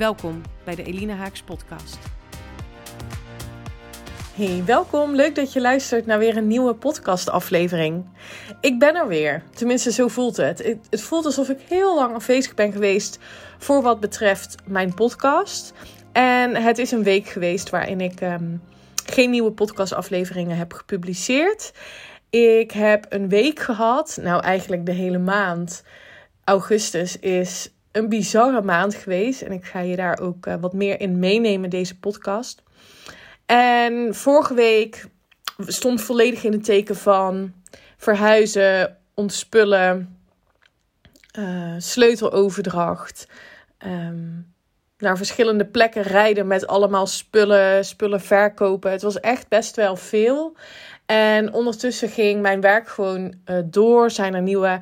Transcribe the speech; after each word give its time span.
Welkom 0.00 0.42
bij 0.64 0.74
de 0.74 0.82
Elina 0.82 1.14
Haaks 1.14 1.42
podcast. 1.42 1.98
Hey, 4.34 4.62
welkom. 4.64 5.14
Leuk 5.14 5.34
dat 5.34 5.52
je 5.52 5.60
luistert 5.60 6.06
naar 6.06 6.18
weer 6.18 6.36
een 6.36 6.46
nieuwe 6.46 6.74
podcastaflevering. 6.74 8.04
Ik 8.60 8.78
ben 8.78 8.94
er 8.94 9.08
weer. 9.08 9.42
Tenminste, 9.54 9.92
zo 9.92 10.08
voelt 10.08 10.36
het. 10.36 10.76
Het 10.90 11.02
voelt 11.02 11.24
alsof 11.24 11.48
ik 11.48 11.60
heel 11.68 11.94
lang 11.94 12.14
afwezig 12.14 12.54
ben 12.54 12.72
geweest 12.72 13.18
voor 13.58 13.82
wat 13.82 14.00
betreft 14.00 14.54
mijn 14.66 14.94
podcast. 14.94 15.72
En 16.12 16.56
het 16.56 16.78
is 16.78 16.90
een 16.90 17.02
week 17.02 17.28
geweest 17.28 17.70
waarin 17.70 18.00
ik 18.00 18.20
ehm, 18.20 18.56
geen 19.04 19.30
nieuwe 19.30 19.52
podcastafleveringen 19.52 20.56
heb 20.56 20.72
gepubliceerd. 20.72 21.72
Ik 22.30 22.70
heb 22.70 23.06
een 23.08 23.28
week 23.28 23.58
gehad, 23.58 24.18
nou 24.20 24.42
eigenlijk 24.42 24.86
de 24.86 24.92
hele 24.92 25.18
maand. 25.18 25.82
Augustus 26.44 27.18
is 27.18 27.70
een 27.92 28.08
bizarre 28.08 28.62
maand 28.62 28.94
geweest. 28.94 29.42
En 29.42 29.52
ik 29.52 29.64
ga 29.64 29.80
je 29.80 29.96
daar 29.96 30.18
ook 30.18 30.46
uh, 30.46 30.54
wat 30.60 30.72
meer 30.72 31.00
in 31.00 31.18
meenemen, 31.18 31.70
deze 31.70 31.98
podcast. 31.98 32.62
En 33.46 34.14
vorige 34.14 34.54
week 34.54 35.06
stond 35.58 36.00
volledig 36.00 36.44
in 36.44 36.52
het 36.52 36.64
teken 36.64 36.96
van 36.96 37.52
verhuizen, 37.96 38.96
ontspullen, 39.14 40.18
uh, 41.38 41.74
sleuteloverdracht. 41.78 43.26
Um, 43.86 44.52
naar 44.98 45.16
verschillende 45.16 45.66
plekken 45.66 46.02
rijden 46.02 46.46
met 46.46 46.66
allemaal 46.66 47.06
spullen, 47.06 47.84
spullen 47.84 48.20
verkopen. 48.20 48.90
Het 48.90 49.02
was 49.02 49.20
echt 49.20 49.48
best 49.48 49.76
wel 49.76 49.96
veel. 49.96 50.56
En 51.06 51.52
ondertussen 51.52 52.08
ging 52.08 52.42
mijn 52.42 52.60
werk 52.60 52.88
gewoon 52.88 53.34
uh, 53.46 53.56
door. 53.64 54.10
Zijn 54.10 54.34
er 54.34 54.42
nieuwe 54.42 54.80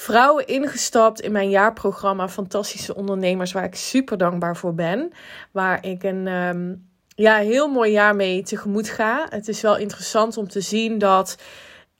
vrouwen 0.00 0.46
ingestapt 0.46 1.20
in 1.20 1.32
mijn 1.32 1.50
jaarprogramma 1.50 2.28
Fantastische 2.28 2.94
Ondernemers, 2.94 3.52
waar 3.52 3.64
ik 3.64 3.74
super 3.74 4.18
dankbaar 4.18 4.56
voor 4.56 4.74
ben. 4.74 5.12
Waar 5.50 5.86
ik 5.86 6.02
een 6.02 6.26
um, 6.26 6.88
ja, 7.06 7.36
heel 7.36 7.68
mooi 7.68 7.90
jaar 7.90 8.16
mee 8.16 8.42
tegemoet 8.42 8.88
ga. 8.88 9.26
Het 9.30 9.48
is 9.48 9.60
wel 9.60 9.76
interessant 9.76 10.36
om 10.36 10.48
te 10.48 10.60
zien 10.60 10.98
dat 10.98 11.36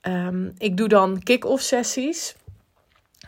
um, 0.01 0.53
ik 0.57 0.77
doe 0.77 0.87
dan 0.87 1.23
kick-off 1.23 1.63
sessies. 1.63 2.35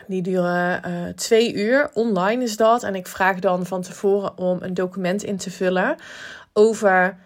Die 0.06 0.22
duren 0.22 0.88
uh, 0.88 1.08
twee 1.08 1.54
uur. 1.54 1.90
Online 1.92 2.42
is 2.42 2.56
dat. 2.56 2.82
En 2.82 2.94
ik 2.94 3.06
vraag 3.06 3.38
dan 3.38 3.66
van 3.66 3.82
tevoren 3.82 4.38
om 4.38 4.58
een 4.60 4.74
document 4.74 5.22
in 5.22 5.36
te 5.36 5.50
vullen 5.50 5.96
over 6.52 7.18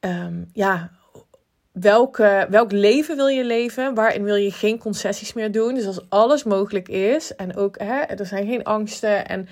um, 0.00 0.50
ja, 0.52 0.90
welke, 1.80 2.46
welk 2.50 2.72
leven 2.72 3.16
wil 3.16 3.26
je 3.26 3.44
leven? 3.44 3.94
Waarin 3.94 4.24
wil 4.24 4.34
je 4.34 4.50
geen 4.50 4.78
concessies 4.78 5.32
meer 5.32 5.52
doen? 5.52 5.74
Dus 5.74 5.86
als 5.86 6.00
alles 6.08 6.44
mogelijk 6.44 6.88
is 6.88 7.34
en 7.34 7.56
ook 7.56 7.78
hè, 7.78 8.00
er 8.00 8.26
zijn 8.26 8.46
geen 8.46 8.64
angsten 8.64 9.28
en 9.28 9.48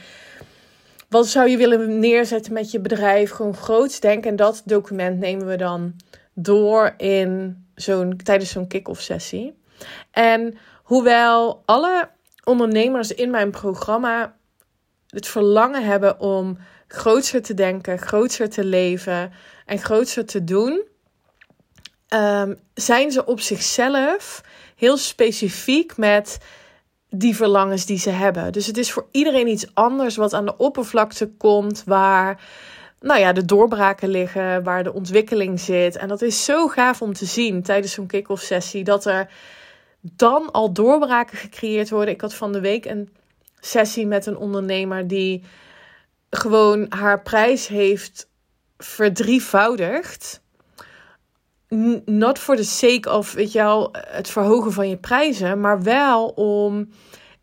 wat 1.08 1.26
zou 1.26 1.48
je 1.48 1.56
willen 1.56 1.98
neerzetten 1.98 2.52
met 2.52 2.70
je 2.70 2.80
bedrijf? 2.80 3.30
Gewoon 3.30 3.56
groots 3.56 4.00
denken. 4.00 4.30
En 4.30 4.36
dat 4.36 4.62
document 4.64 5.18
nemen 5.18 5.46
we 5.46 5.56
dan 5.56 5.96
door 6.32 6.94
in 6.96 7.64
zo'n, 7.74 8.20
tijdens 8.22 8.50
zo'n 8.50 8.66
kick-off 8.66 9.00
sessie. 9.00 9.58
En 10.10 10.58
hoewel 10.82 11.62
alle 11.64 12.08
ondernemers 12.44 13.14
in 13.14 13.30
mijn 13.30 13.50
programma 13.50 14.36
het 15.06 15.26
verlangen 15.26 15.84
hebben 15.84 16.20
om 16.20 16.58
grootser 16.86 17.42
te 17.42 17.54
denken, 17.54 17.98
grootser 17.98 18.50
te 18.50 18.64
leven 18.64 19.32
en 19.66 19.78
grootser 19.78 20.26
te 20.26 20.44
doen, 20.44 20.82
um, 22.14 22.58
zijn 22.74 23.10
ze 23.10 23.26
op 23.26 23.40
zichzelf 23.40 24.42
heel 24.76 24.96
specifiek 24.96 25.96
met 25.96 26.38
die 27.10 27.36
verlangens 27.36 27.86
die 27.86 27.98
ze 27.98 28.10
hebben. 28.10 28.52
Dus 28.52 28.66
het 28.66 28.76
is 28.76 28.92
voor 28.92 29.06
iedereen 29.10 29.48
iets 29.48 29.74
anders 29.74 30.16
wat 30.16 30.32
aan 30.32 30.44
de 30.44 30.56
oppervlakte 30.56 31.30
komt, 31.38 31.82
waar 31.86 32.40
nou 33.00 33.20
ja, 33.20 33.32
de 33.32 33.44
doorbraken 33.44 34.08
liggen, 34.08 34.62
waar 34.62 34.84
de 34.84 34.92
ontwikkeling 34.92 35.60
zit. 35.60 35.96
En 35.96 36.08
dat 36.08 36.22
is 36.22 36.44
zo 36.44 36.68
gaaf 36.68 37.02
om 37.02 37.12
te 37.12 37.24
zien 37.24 37.62
tijdens 37.62 37.92
zo'n 37.92 38.06
kick-off 38.06 38.42
sessie, 38.42 38.84
dat 38.84 39.04
er 39.04 39.28
dan 40.00 40.50
al 40.50 40.72
doorbraken 40.72 41.38
gecreëerd 41.38 41.90
worden. 41.90 42.14
Ik 42.14 42.20
had 42.20 42.34
van 42.34 42.52
de 42.52 42.60
week 42.60 42.84
een 42.84 43.08
sessie 43.60 44.06
met 44.06 44.26
een 44.26 44.36
ondernemer 44.36 45.08
die 45.08 45.42
gewoon 46.30 46.86
haar 46.88 47.22
prijs 47.22 47.66
heeft 47.66 48.28
verdrievoudigd 48.76 50.42
not 52.04 52.38
for 52.38 52.56
the 52.56 52.64
sake 52.64 53.12
of, 53.12 53.32
weet 53.32 53.52
je 53.52 53.88
het 54.08 54.28
verhogen 54.28 54.72
van 54.72 54.88
je 54.88 54.96
prijzen, 54.96 55.60
maar 55.60 55.82
wel 55.82 56.28
om 56.28 56.88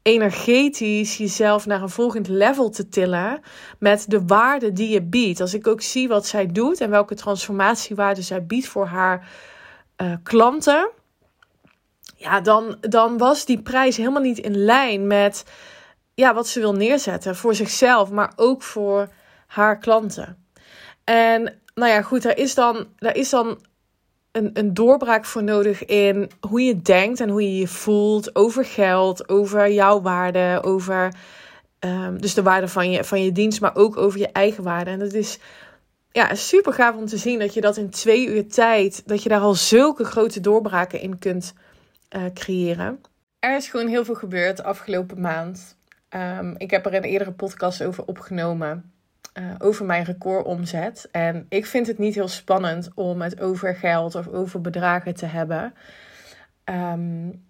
energetisch 0.02 1.18
jezelf 1.18 1.66
naar 1.66 1.82
een 1.82 1.90
volgend 1.90 2.28
level 2.28 2.70
te 2.70 2.90
tillen 2.90 3.42
met 3.80 4.06
de 4.08 4.26
waarde 4.26 4.74
die 4.74 4.90
je 4.90 5.02
biedt. 5.02 5.42
Als 5.42 5.54
ik 5.54 5.68
ook 5.68 5.82
zie 5.82 6.08
wat 6.08 6.28
zij 6.28 6.48
doet 6.48 6.82
en 6.82 6.90
welke 6.90 7.16
transformatiewaarde 7.16 8.22
zij 8.22 8.46
biedt 8.46 8.68
voor 8.68 8.86
haar 8.86 9.30
uh, 10.02 10.14
klanten, 10.24 10.90
ja, 12.16 12.42
dan, 12.42 12.78
dan 12.80 13.18
was 13.18 13.46
die 13.46 13.62
prijs 13.62 13.98
helemaal 13.98 14.22
niet 14.22 14.38
in 14.38 14.58
lijn 14.58 15.08
met 15.08 15.46
ja, 16.14 16.34
wat 16.34 16.48
ze 16.48 16.60
wil 16.60 16.74
neerzetten 16.74 17.36
voor 17.36 17.56
zichzelf, 17.56 18.12
maar 18.12 18.34
ook 18.36 18.62
voor 18.62 19.10
haar 19.48 19.78
klanten. 19.78 20.46
En 21.04 21.62
nou 21.76 21.92
ja, 21.92 22.02
goed, 22.02 22.22
daar 22.22 22.38
is 22.38 22.56
dan, 22.56 22.88
daar 22.98 23.16
is 23.16 23.30
dan 23.30 23.60
een, 24.32 24.50
een 24.54 24.74
doorbraak 24.74 25.26
voor 25.26 25.44
nodig 25.44 25.86
in 25.86 26.32
hoe 26.40 26.62
je 26.62 26.82
denkt 26.82 27.20
en 27.20 27.30
hoe 27.30 27.42
je 27.42 27.58
je 27.58 27.68
voelt 27.68 28.36
over 28.36 28.66
geld, 28.66 29.30
over 29.30 29.72
jouw 29.72 30.02
waarde, 30.02 30.60
over 30.64 31.14
um, 31.80 32.22
dus 32.22 32.34
de 32.34 32.44
waarde 32.44 32.68
van 32.68 32.92
je, 32.92 33.04
van 33.04 33.24
je 33.24 33.32
dienst, 33.32 33.62
maar 33.62 33.76
ook 33.76 33.98
over 33.98 34.20
je 34.20 34.32
eigen 34.32 34.64
waarde. 34.64 34.92
En 34.92 35.00
dat 35.00 35.14
is 35.14 35.40
ja, 36.12 36.36
super 36.36 36.74
gaaf 36.74 36.96
om 36.96 37.06
te 37.06 37.18
zien 37.18 37.40
dat 37.40 37.54
je 37.54 37.62
dat 37.62 37.78
in 37.78 37.90
twee 37.90 38.28
uur 38.28 38.48
tijd, 38.48 39.04
dat 39.06 39.24
je 39.24 39.30
daar 39.30 39.42
al 39.42 39.54
zulke 39.54 40.04
grote 40.04 40.40
doorbraken 40.40 41.02
in 41.02 41.20
kunt 41.20 41.54
uh, 42.16 42.24
creëren. 42.34 43.02
Er 43.40 43.56
is 43.56 43.70
gewoon 43.70 43.88
heel 43.88 44.06
veel 44.06 44.16
gebeurd 44.16 44.58
de 44.58 44.64
afgelopen 44.64 45.22
maand. 45.22 45.76
Um, 46.10 46.56
ik 46.58 46.72
heb 46.72 46.86
er 46.86 46.94
een 46.94 47.04
eerdere 47.04 47.32
podcast 47.32 47.84
over 47.84 48.06
opgenomen. 48.06 48.92
Uh, 49.34 49.56
over 49.58 49.86
mijn 49.86 50.04
recordomzet. 50.04 51.08
En 51.12 51.46
ik 51.50 51.66
vind 51.66 51.88
het 51.88 51.98
niet 51.98 52.16
heel 52.16 52.28
spannend 52.28 52.90
om 52.96 53.22
het 53.22 53.42
over 53.42 53.76
geld 53.76 54.16
of 54.16 54.28
over 54.28 54.62
bedragen 54.62 55.16
te 55.16 55.26
hebben. 55.26 55.74
Um, 56.66 57.44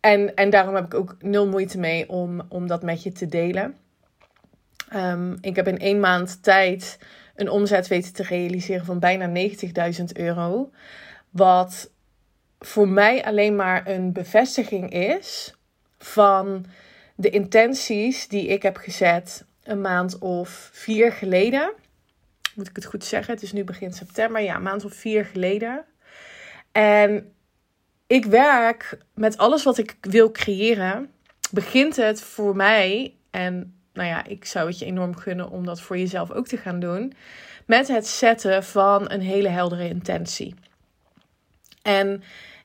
en, 0.00 0.34
en 0.34 0.50
daarom 0.50 0.74
heb 0.74 0.84
ik 0.84 0.94
ook 0.94 1.16
nul 1.20 1.48
moeite 1.48 1.78
mee 1.78 2.08
om, 2.08 2.42
om 2.48 2.66
dat 2.66 2.82
met 2.82 3.02
je 3.02 3.12
te 3.12 3.26
delen. 3.26 3.76
Um, 4.94 5.36
ik 5.40 5.56
heb 5.56 5.68
in 5.68 5.78
één 5.78 6.00
maand 6.00 6.42
tijd 6.42 6.98
een 7.34 7.50
omzet 7.50 7.88
weten 7.88 8.12
te 8.12 8.22
realiseren 8.22 8.84
van 8.84 8.98
bijna 8.98 9.48
90.000 9.98 10.04
euro. 10.12 10.70
Wat 11.30 11.90
voor 12.58 12.88
mij 12.88 13.24
alleen 13.24 13.56
maar 13.56 13.88
een 13.88 14.12
bevestiging 14.12 14.92
is 14.92 15.54
van 15.98 16.66
de 17.14 17.30
intenties 17.30 18.28
die 18.28 18.46
ik 18.46 18.62
heb 18.62 18.76
gezet 18.76 19.44
een 19.64 19.80
maand 19.80 20.18
of 20.18 20.70
vier 20.72 21.12
geleden. 21.12 21.72
Moet 22.54 22.68
ik 22.68 22.76
het 22.76 22.84
goed 22.84 23.04
zeggen? 23.04 23.34
Het 23.34 23.42
is 23.42 23.52
nu 23.52 23.64
begin 23.64 23.92
september. 23.92 24.42
Ja, 24.42 24.56
een 24.56 24.62
maand 24.62 24.84
of 24.84 24.94
vier 24.94 25.24
geleden. 25.24 25.84
En 26.72 27.32
ik 28.06 28.24
werk 28.24 28.98
met 29.14 29.38
alles 29.38 29.62
wat 29.62 29.78
ik 29.78 29.96
wil 30.00 30.30
creëren. 30.30 31.10
Begint 31.50 31.96
het 31.96 32.22
voor 32.22 32.56
mij, 32.56 33.14
en 33.30 33.74
nou 33.92 34.08
ja, 34.08 34.24
ik 34.24 34.44
zou 34.44 34.68
het 34.68 34.78
je 34.78 34.84
enorm 34.84 35.16
gunnen 35.16 35.50
om 35.50 35.66
dat 35.66 35.80
voor 35.80 35.98
jezelf 35.98 36.30
ook 36.30 36.46
te 36.46 36.56
gaan 36.56 36.80
doen. 36.80 37.12
Met 37.66 37.88
het 37.88 38.06
zetten 38.06 38.64
van 38.64 39.10
een 39.10 39.20
hele 39.20 39.48
heldere 39.48 39.88
intentie. 39.88 40.54
En 41.82 42.22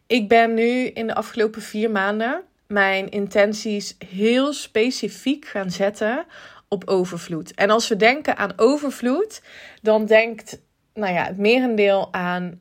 ik 0.07 0.27
ben 0.27 0.53
nu 0.53 0.85
in 0.85 1.07
de 1.07 1.15
afgelopen 1.15 1.61
vier 1.61 1.91
maanden 1.91 2.43
mijn 2.67 3.09
intenties 3.09 3.95
heel 4.09 4.53
specifiek 4.53 5.45
gaan 5.45 5.71
zetten 5.71 6.25
op 6.67 6.87
overvloed. 6.87 7.53
En 7.53 7.69
als 7.69 7.87
we 7.87 7.95
denken 7.95 8.37
aan 8.37 8.53
overvloed, 8.55 9.41
dan 9.81 10.05
denkt 10.05 10.59
nou 10.93 11.13
ja, 11.13 11.25
het 11.25 11.37
merendeel 11.37 12.13
aan 12.13 12.59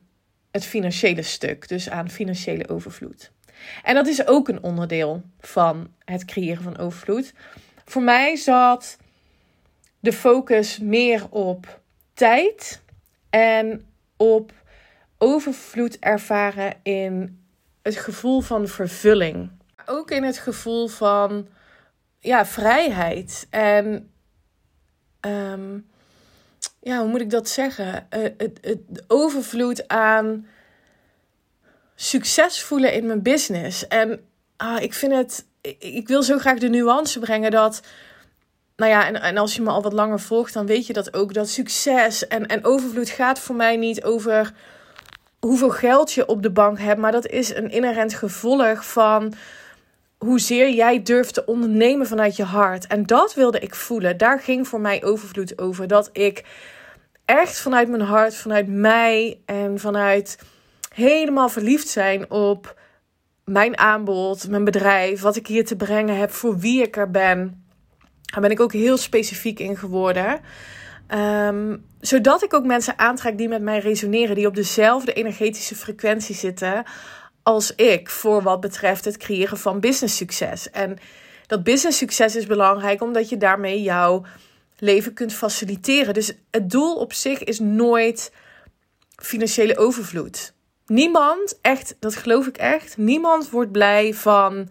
het 0.51 0.65
financiële 0.65 1.21
stuk, 1.21 1.67
dus 1.67 1.89
aan 1.89 2.09
financiële 2.09 2.69
overvloed. 2.69 3.31
En 3.83 3.95
dat 3.95 4.07
is 4.07 4.27
ook 4.27 4.47
een 4.47 4.63
onderdeel 4.63 5.21
van 5.39 5.93
het 6.05 6.25
creëren 6.25 6.63
van 6.63 6.77
overvloed. 6.77 7.33
Voor 7.85 8.01
mij 8.01 8.35
zat 8.35 8.97
de 9.99 10.13
focus 10.13 10.79
meer 10.79 11.29
op 11.29 11.79
tijd 12.13 12.81
en 13.29 13.85
op 14.17 14.51
overvloed 15.17 15.99
ervaren 15.99 16.73
in 16.83 17.41
het 17.81 17.97
gevoel 17.97 18.41
van 18.41 18.67
vervulling. 18.67 19.49
Ook 19.85 20.11
in 20.11 20.23
het 20.23 20.37
gevoel 20.37 20.87
van 20.87 21.47
ja, 22.27 22.45
vrijheid. 22.45 23.47
En 23.49 24.11
ehm, 25.19 25.79
ja, 26.79 26.99
hoe 26.99 27.07
moet 27.07 27.21
ik 27.21 27.29
dat 27.29 27.49
zeggen? 27.49 28.07
Uh, 28.17 28.23
het, 28.37 28.57
het 28.61 29.03
overvloed 29.07 29.87
aan 29.87 30.47
succes 31.95 32.63
voelen 32.63 32.93
in 32.93 33.05
mijn 33.05 33.21
business. 33.21 33.87
En 33.87 34.19
ah, 34.57 34.81
ik 34.81 34.93
vind 34.93 35.13
het, 35.13 35.45
ik 35.79 36.07
wil 36.07 36.23
zo 36.23 36.37
graag 36.37 36.59
de 36.59 36.69
nuance 36.69 37.19
brengen 37.19 37.51
dat 37.51 37.81
nou 38.75 38.91
ja, 38.91 39.05
en, 39.07 39.21
en 39.21 39.37
als 39.37 39.55
je 39.55 39.61
me 39.61 39.69
al 39.69 39.81
wat 39.81 39.93
langer 39.93 40.19
volgt, 40.19 40.53
dan 40.53 40.65
weet 40.65 40.87
je 40.87 40.93
dat 40.93 41.13
ook. 41.13 41.33
Dat 41.33 41.49
succes 41.49 42.27
en, 42.27 42.47
en 42.47 42.65
overvloed 42.65 43.09
gaat 43.09 43.39
voor 43.39 43.55
mij 43.55 43.75
niet 43.75 44.03
over 44.03 44.53
hoeveel 45.39 45.69
geld 45.69 46.13
je 46.13 46.25
op 46.25 46.43
de 46.43 46.51
bank 46.51 46.79
hebt. 46.79 46.99
Maar 46.99 47.11
dat 47.11 47.27
is 47.27 47.55
een 47.55 47.71
inherent 47.71 48.13
gevolg 48.13 48.85
van 48.85 49.33
hoezeer 50.17 50.69
jij 50.69 51.01
durft 51.01 51.33
te 51.33 51.45
ondernemen 51.45 52.07
vanuit 52.07 52.35
je 52.35 52.43
hart. 52.43 52.87
En 52.87 53.05
dat 53.05 53.33
wilde 53.33 53.59
ik 53.59 53.75
voelen. 53.75 54.17
Daar 54.17 54.39
ging 54.39 54.67
voor 54.67 54.81
mij 54.81 55.03
overvloed 55.03 55.59
over. 55.59 55.87
Dat 55.87 56.09
ik 56.13 56.43
echt 57.25 57.59
vanuit 57.59 57.89
mijn 57.89 58.01
hart, 58.01 58.35
vanuit 58.35 58.67
mij 58.67 59.41
en 59.45 59.79
vanuit 59.79 60.39
helemaal 60.93 61.49
verliefd 61.49 61.87
zijn 61.87 62.31
op 62.31 62.79
mijn 63.43 63.77
aanbod, 63.77 64.49
mijn 64.49 64.63
bedrijf, 64.63 65.21
wat 65.21 65.35
ik 65.35 65.47
hier 65.47 65.65
te 65.65 65.75
brengen 65.75 66.17
heb, 66.17 66.31
voor 66.31 66.57
wie 66.57 66.81
ik 66.81 66.97
er 66.97 67.11
ben. 67.11 67.65
Daar 68.21 68.41
ben 68.41 68.51
ik 68.51 68.59
ook 68.59 68.73
heel 68.73 68.97
specifiek 68.97 69.59
in 69.59 69.77
geworden. 69.77 70.39
Um, 71.15 71.85
zodat 71.99 72.43
ik 72.43 72.53
ook 72.53 72.65
mensen 72.65 72.99
aantrek 72.99 73.37
die 73.37 73.47
met 73.47 73.61
mij 73.61 73.79
resoneren, 73.79 74.35
die 74.35 74.47
op 74.47 74.55
dezelfde 74.55 75.13
energetische 75.13 75.75
frequentie 75.75 76.35
zitten 76.35 76.83
als 77.47 77.75
ik 77.75 78.09
voor 78.09 78.41
wat 78.41 78.59
betreft 78.59 79.05
het 79.05 79.17
creëren 79.17 79.57
van 79.57 79.79
business 79.79 80.17
succes. 80.17 80.71
En 80.71 80.97
dat 81.45 81.63
business 81.63 81.97
succes 81.97 82.35
is 82.35 82.45
belangrijk 82.45 83.01
omdat 83.01 83.29
je 83.29 83.37
daarmee 83.37 83.81
jouw 83.81 84.25
leven 84.77 85.13
kunt 85.13 85.33
faciliteren. 85.33 86.13
Dus 86.13 86.33
het 86.51 86.69
doel 86.69 86.95
op 86.95 87.13
zich 87.13 87.43
is 87.43 87.59
nooit 87.59 88.33
financiële 89.15 89.77
overvloed. 89.77 90.53
Niemand, 90.85 91.59
echt, 91.61 91.95
dat 91.99 92.15
geloof 92.15 92.47
ik 92.47 92.57
echt, 92.57 92.97
niemand 92.97 93.49
wordt 93.49 93.71
blij 93.71 94.13
van 94.13 94.69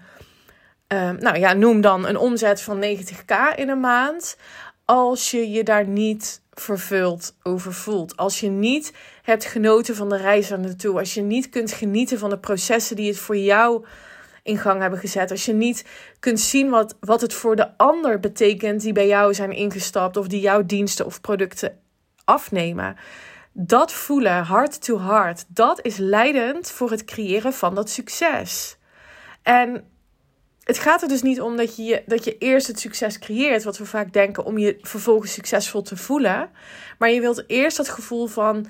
Ehm, 0.87 1.17
nou 1.19 1.39
ja, 1.39 1.53
noem 1.53 1.81
dan 1.81 2.07
een 2.07 2.17
omzet 2.17 2.63
van 2.63 2.85
90k 2.85 3.55
in 3.55 3.69
een 3.69 3.81
maand. 3.81 4.37
Als 4.85 5.31
je 5.31 5.51
je 5.51 5.63
daar 5.63 5.87
niet 5.87 6.43
vervuld 6.53 7.37
over 7.43 7.73
voelt. 7.73 8.17
Als 8.17 8.41
je 8.41 8.49
niet 8.49 8.93
hebt 9.27 9.45
genoten 9.45 9.97
van 9.97 10.09
de 10.09 10.17
reis 10.17 10.51
er 10.51 10.59
naartoe. 10.59 10.99
Als 10.99 11.15
je 11.15 11.23
niet 11.23 11.49
kunt 11.49 11.73
genieten 11.73 12.19
van 12.19 12.31
de 12.31 12.39
processen 12.39 12.97
die 12.97 13.09
het 13.09 13.19
voor 13.19 13.37
jou 13.37 13.85
in 14.43 14.59
gang 14.59 14.81
hebben 14.81 14.99
gezet. 14.99 15.31
Als 15.31 15.45
je 15.45 15.53
niet 15.53 15.85
kunt 16.21 16.41
zien 16.41 16.71
wat, 16.71 16.97
wat 17.01 17.21
het 17.21 17.35
voor 17.35 17.57
de 17.57 17.77
ander 17.77 18.21
betekent 18.21 18.81
die 18.81 18.93
bij 18.93 19.07
jou 19.07 19.35
zijn 19.35 19.53
ingestapt. 19.53 20.17
Of 20.17 20.27
die 20.27 20.41
jouw 20.41 20.67
diensten 20.67 21.07
of 21.07 21.21
producten 21.21 21.79
afnemen. 22.25 22.97
Dat 23.53 23.93
voelen, 23.93 24.43
hard 24.43 24.85
to 24.85 24.99
hard, 24.99 25.45
dat 25.49 25.79
is 25.83 25.97
leidend 25.97 26.71
voor 26.71 26.91
het 26.91 27.05
creëren 27.05 27.53
van 27.53 27.75
dat 27.75 27.91
succes. 27.91 28.77
En 29.43 29.85
het 30.63 30.79
gaat 30.79 31.03
er 31.03 31.09
dus 31.09 31.23
niet 31.23 31.41
om 31.41 31.57
dat 31.57 31.77
je, 31.77 32.03
dat 32.07 32.25
je 32.25 32.39
eerst 32.39 32.67
het 32.67 32.81
succes 32.81 33.19
creëert, 33.19 33.65
wat 33.65 33.79
we 33.79 33.85
vaak 33.85 34.13
denken, 34.13 34.45
om 34.45 34.59
je 34.59 34.79
vervolgens 34.81 35.33
succesvol 35.33 35.83
te 35.83 35.97
voelen. 35.97 36.51
Maar 36.99 37.11
je 37.11 37.21
wilt 37.21 37.45
eerst 37.47 37.77
dat 37.77 37.89
gevoel 37.89 38.27
van 38.27 38.67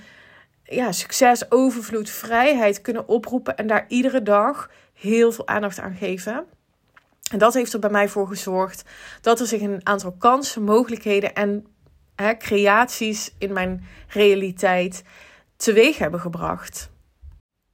ja, 0.69 0.93
succes, 0.93 1.51
overvloed, 1.51 2.11
vrijheid 2.11 2.81
kunnen 2.81 3.09
oproepen 3.09 3.57
en 3.57 3.67
daar 3.67 3.85
iedere 3.89 4.23
dag 4.23 4.71
heel 4.95 5.33
veel 5.33 5.47
aandacht 5.49 5.79
aan 5.79 5.95
geven. 5.95 6.45
En 7.31 7.39
dat 7.39 7.55
heeft 7.55 7.73
er 7.73 7.79
bij 7.79 7.91
mij 7.91 8.09
voor 8.09 8.29
gezorgd 8.29 8.83
dat 9.21 9.41
er 9.41 9.47
zich 9.47 9.61
een 9.61 9.81
aantal 9.83 10.13
kansen, 10.13 10.63
mogelijkheden 10.63 11.35
en 11.35 11.67
hè, 12.17 12.37
creaties 12.37 13.35
in 13.39 13.53
mijn 13.53 13.85
realiteit 14.09 15.03
teweeg 15.57 15.99
hebben 15.99 16.21
gebracht. 16.21 16.91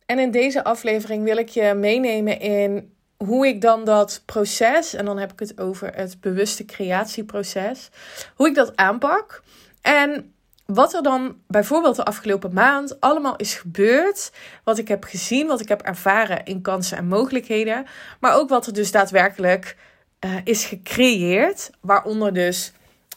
En 0.06 0.18
in 0.18 0.30
deze 0.30 0.64
aflevering 0.64 1.24
wil 1.24 1.36
ik 1.36 1.48
je 1.48 1.74
meenemen 1.74 2.40
in 2.40 2.94
hoe 3.16 3.46
ik 3.46 3.60
dan 3.60 3.84
dat 3.84 4.22
proces, 4.24 4.94
en 4.94 5.04
dan 5.04 5.18
heb 5.18 5.32
ik 5.32 5.38
het 5.38 5.60
over 5.60 5.94
het 5.94 6.20
bewuste 6.20 6.64
creatieproces, 6.64 7.90
hoe 8.34 8.48
ik 8.48 8.54
dat 8.54 8.76
aanpak. 8.76 9.42
En 9.80 10.34
wat 10.66 10.94
er 10.94 11.02
dan 11.02 11.36
bijvoorbeeld 11.46 11.96
de 11.96 12.04
afgelopen 12.04 12.52
maand 12.52 13.00
allemaal 13.00 13.36
is 13.36 13.54
gebeurd. 13.54 14.32
Wat 14.64 14.78
ik 14.78 14.88
heb 14.88 15.04
gezien, 15.04 15.46
wat 15.46 15.60
ik 15.60 15.68
heb 15.68 15.82
ervaren 15.82 16.44
in 16.44 16.60
kansen 16.60 16.96
en 16.96 17.06
mogelijkheden. 17.06 17.86
Maar 18.20 18.34
ook 18.34 18.48
wat 18.48 18.66
er 18.66 18.72
dus 18.72 18.90
daadwerkelijk 18.90 19.76
uh, 20.24 20.36
is 20.44 20.64
gecreëerd. 20.64 21.70
Waaronder 21.80 22.32
dus 22.32 22.72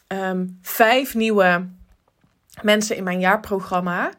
um, 0.08 0.60
vijf 0.62 1.16
nieuwe 1.16 1.68
mensen 2.62 2.96
in 2.96 3.04
mijn 3.04 3.20
jaarprogramma. 3.20 4.12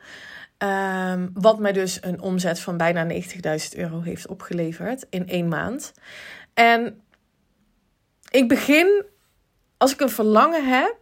Um, 0.58 1.30
wat 1.34 1.58
mij 1.58 1.72
dus 1.72 1.98
een 2.00 2.20
omzet 2.20 2.60
van 2.60 2.76
bijna 2.76 3.06
90.000 3.10 3.18
euro 3.76 4.00
heeft 4.00 4.26
opgeleverd 4.26 5.06
in 5.10 5.28
één 5.28 5.48
maand. 5.48 5.92
En 6.54 7.00
ik 8.30 8.48
begin 8.48 9.04
als 9.76 9.92
ik 9.92 10.00
een 10.00 10.10
verlangen 10.10 10.68
heb. 10.68 10.96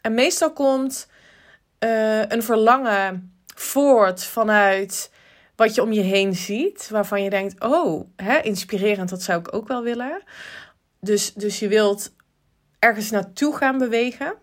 En 0.00 0.14
meestal 0.14 0.52
komt 0.52 1.08
uh, 1.84 2.26
een 2.28 2.42
verlangen 2.42 3.36
voort 3.54 4.24
vanuit 4.24 5.10
wat 5.56 5.74
je 5.74 5.82
om 5.82 5.92
je 5.92 6.00
heen 6.00 6.34
ziet. 6.34 6.88
Waarvan 6.90 7.22
je 7.22 7.30
denkt, 7.30 7.64
oh, 7.64 8.08
hè, 8.16 8.38
inspirerend, 8.38 9.08
dat 9.08 9.22
zou 9.22 9.40
ik 9.40 9.54
ook 9.54 9.68
wel 9.68 9.82
willen. 9.82 10.22
Dus, 11.00 11.34
dus 11.34 11.58
je 11.58 11.68
wilt 11.68 12.14
ergens 12.78 13.10
naartoe 13.10 13.56
gaan 13.56 13.78
bewegen 13.78 14.34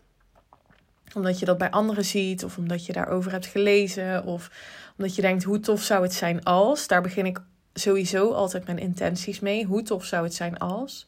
omdat 1.15 1.39
je 1.39 1.45
dat 1.45 1.57
bij 1.57 1.69
anderen 1.69 2.05
ziet, 2.05 2.43
of 2.43 2.57
omdat 2.57 2.85
je 2.85 2.93
daarover 2.93 3.31
hebt 3.31 3.45
gelezen, 3.45 4.23
of 4.23 4.51
omdat 4.97 5.15
je 5.15 5.21
denkt 5.21 5.43
hoe 5.43 5.59
tof 5.59 5.81
zou 5.81 6.03
het 6.03 6.13
zijn 6.13 6.43
als. 6.43 6.87
Daar 6.87 7.01
begin 7.01 7.25
ik 7.25 7.41
sowieso 7.73 8.31
altijd 8.31 8.65
mijn 8.65 8.79
intenties 8.79 9.39
mee. 9.39 9.65
Hoe 9.65 9.81
tof 9.81 10.05
zou 10.05 10.23
het 10.23 10.33
zijn 10.33 10.57
als? 10.57 11.05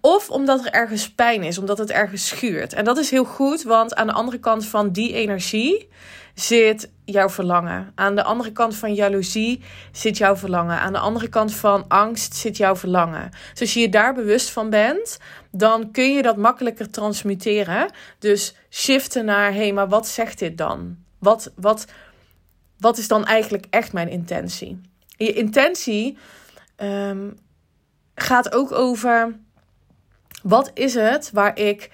Of 0.00 0.30
omdat 0.30 0.64
er 0.64 0.72
ergens 0.72 1.10
pijn 1.10 1.42
is, 1.42 1.58
omdat 1.58 1.78
het 1.78 1.90
ergens 1.90 2.26
schuurt. 2.26 2.72
En 2.72 2.84
dat 2.84 2.98
is 2.98 3.10
heel 3.10 3.24
goed, 3.24 3.62
want 3.62 3.94
aan 3.94 4.06
de 4.06 4.12
andere 4.12 4.38
kant 4.38 4.66
van 4.66 4.90
die 4.90 5.12
energie 5.12 5.88
zit 6.34 6.90
jouw 7.04 7.28
verlangen. 7.28 7.92
Aan 7.94 8.14
de 8.14 8.22
andere 8.22 8.52
kant 8.52 8.76
van 8.76 8.94
jaloezie 8.94 9.62
zit 9.92 10.16
jouw 10.16 10.36
verlangen. 10.36 10.80
Aan 10.80 10.92
de 10.92 10.98
andere 10.98 11.28
kant 11.28 11.54
van 11.54 11.84
angst 11.88 12.34
zit 12.34 12.56
jouw 12.56 12.76
verlangen. 12.76 13.30
Dus 13.50 13.60
als 13.60 13.74
je 13.74 13.80
je 13.80 13.88
daar 13.88 14.14
bewust 14.14 14.50
van 14.50 14.70
bent, 14.70 15.18
dan 15.50 15.90
kun 15.90 16.14
je 16.14 16.22
dat 16.22 16.36
makkelijker 16.36 16.90
transmuteren. 16.90 17.90
Dus 18.18 18.54
shiften 18.70 19.24
naar, 19.24 19.52
hé, 19.52 19.58
hey, 19.58 19.72
maar 19.72 19.88
wat 19.88 20.08
zegt 20.08 20.38
dit 20.38 20.58
dan? 20.58 20.96
Wat, 21.18 21.52
wat, 21.54 21.84
wat 22.78 22.98
is 22.98 23.08
dan 23.08 23.24
eigenlijk 23.24 23.66
echt 23.70 23.92
mijn 23.92 24.08
intentie? 24.08 24.80
Je 25.16 25.32
intentie 25.32 26.16
um, 26.76 27.38
gaat 28.14 28.52
ook 28.52 28.72
over, 28.72 29.38
wat 30.42 30.70
is 30.74 30.94
het 30.94 31.30
waar 31.32 31.58
ik 31.58 31.90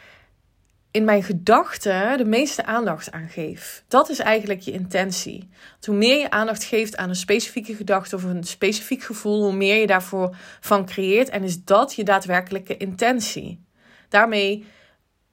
in 0.93 1.05
mijn 1.05 1.23
gedachten 1.23 2.19
de 2.19 2.25
meeste 2.25 2.65
aandacht 2.65 3.13
aan 3.13 3.29
geef. 3.29 3.85
Dat 3.89 4.09
is 4.09 4.19
eigenlijk 4.19 4.61
je 4.61 4.73
intentie. 4.73 5.49
Hoe 5.81 5.95
meer 5.95 6.19
je 6.19 6.31
aandacht 6.31 6.65
geeft 6.65 6.97
aan 6.97 7.09
een 7.09 7.15
specifieke 7.15 7.75
gedachte 7.75 8.17
of 8.17 8.23
een 8.23 8.45
specifiek 8.45 9.03
gevoel, 9.03 9.43
hoe 9.43 9.55
meer 9.55 9.77
je 9.77 9.87
daarvoor 9.87 10.37
van 10.61 10.87
creëert. 10.87 11.29
En 11.29 11.43
is 11.43 11.65
dat 11.65 11.95
je 11.95 12.05
daadwerkelijke 12.05 12.77
intentie. 12.77 13.65
Daarmee 14.09 14.67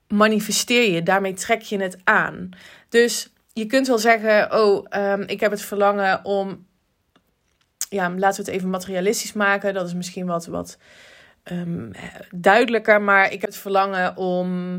manifesteer 0.08 0.92
je, 0.92 1.02
daarmee 1.02 1.34
trek 1.34 1.62
je 1.62 1.78
het 1.78 1.98
aan. 2.04 2.48
Dus 2.88 3.32
je 3.52 3.66
kunt 3.66 3.86
wel 3.86 3.98
zeggen: 3.98 4.52
Oh, 4.52 4.86
um, 4.96 5.22
ik 5.22 5.40
heb 5.40 5.50
het 5.50 5.62
verlangen 5.62 6.24
om. 6.24 6.68
Ja, 7.88 8.10
laten 8.10 8.44
we 8.44 8.50
het 8.50 8.60
even 8.60 8.70
materialistisch 8.70 9.32
maken. 9.32 9.74
Dat 9.74 9.86
is 9.86 9.94
misschien 9.94 10.26
wat, 10.26 10.46
wat 10.46 10.78
um, 11.44 11.90
duidelijker. 12.34 13.02
Maar 13.02 13.24
ik 13.24 13.40
heb 13.40 13.50
het 13.50 13.58
verlangen 13.58 14.16
om 14.16 14.78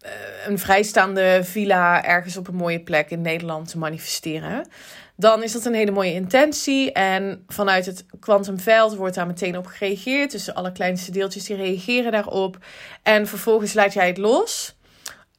eh, 0.00 0.10
een 0.46 0.58
vrijstaande 0.58 1.40
villa 1.42 2.04
ergens 2.04 2.36
op 2.36 2.48
een 2.48 2.54
mooie 2.54 2.80
plek 2.80 3.10
in 3.10 3.20
Nederland 3.20 3.68
te 3.68 3.78
manifesteren. 3.78 4.68
Dan 5.16 5.42
is 5.42 5.52
dat 5.52 5.64
een 5.64 5.74
hele 5.74 5.90
mooie 5.90 6.12
intentie. 6.12 6.92
En 6.92 7.44
vanuit 7.46 7.86
het 7.86 8.06
kwantumveld 8.20 8.96
wordt 8.96 9.14
daar 9.14 9.26
meteen 9.26 9.58
op 9.58 9.66
gereageerd. 9.66 10.30
Dus 10.30 10.54
alle 10.54 10.72
kleinste 10.72 11.10
deeltjes 11.10 11.44
die 11.44 11.56
reageren 11.56 12.12
daarop. 12.12 12.58
En 13.02 13.26
vervolgens 13.26 13.74
laat 13.74 13.92
jij 13.92 14.06
het 14.06 14.18
los. 14.18 14.78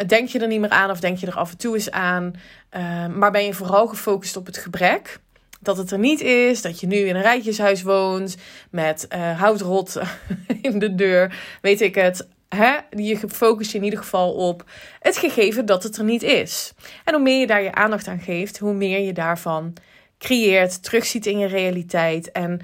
Denk 0.07 0.27
je 0.27 0.39
er 0.39 0.48
niet 0.48 0.60
meer 0.60 0.69
aan 0.69 0.89
of 0.89 1.00
denk 1.00 1.17
je 1.17 1.27
er 1.27 1.38
af 1.38 1.51
en 1.51 1.57
toe 1.57 1.75
eens 1.75 1.91
aan. 1.91 2.33
Uh, 2.71 3.07
maar 3.07 3.31
ben 3.31 3.45
je 3.45 3.53
vooral 3.53 3.88
gefocust 3.88 4.38
op 4.38 4.45
het 4.45 4.57
gebrek. 4.57 5.19
Dat 5.63 5.77
het 5.77 5.91
er 5.91 6.00
niet 6.00 6.22
is, 6.22 6.62
dat 6.62 6.80
je 6.80 6.88
nu 6.88 6.96
in 6.96 7.15
een 7.15 7.22
rijtjeshuis 7.22 7.82
woont 7.82 8.38
met 8.72 9.08
uh, 9.15 9.39
houtrot 9.39 10.01
in 10.62 10.80
de 10.80 10.96
deur, 10.96 11.36
weet 11.62 11.82
ik 11.82 11.96
het 11.96 12.27
hè, 12.56 12.77
je 12.89 13.20
focust 13.30 13.72
je 13.72 13.77
in 13.77 13.84
ieder 13.84 14.00
geval 14.00 14.34
op 14.34 14.63
het 15.00 15.18
gegeven 15.18 15.65
dat 15.65 15.84
het 15.84 15.98
er 15.98 16.03
niet 16.03 16.24
is. 16.24 16.74
En 17.03 17.13
hoe 17.13 17.24
meer 17.24 17.39
je 17.39 17.48
daar 17.48 17.62
je 17.62 17.74
aandacht 17.74 18.08
aan 18.08 18.20
geeft, 18.20 18.58
hoe 18.58 18.74
meer 18.74 19.00
je 19.00 19.13
daarvan 19.13 19.74
creëert, 20.18 20.84
terugziet 20.84 21.25
in 21.25 21.38
je 21.38 21.48
realiteit. 21.48 22.32
En 22.32 22.60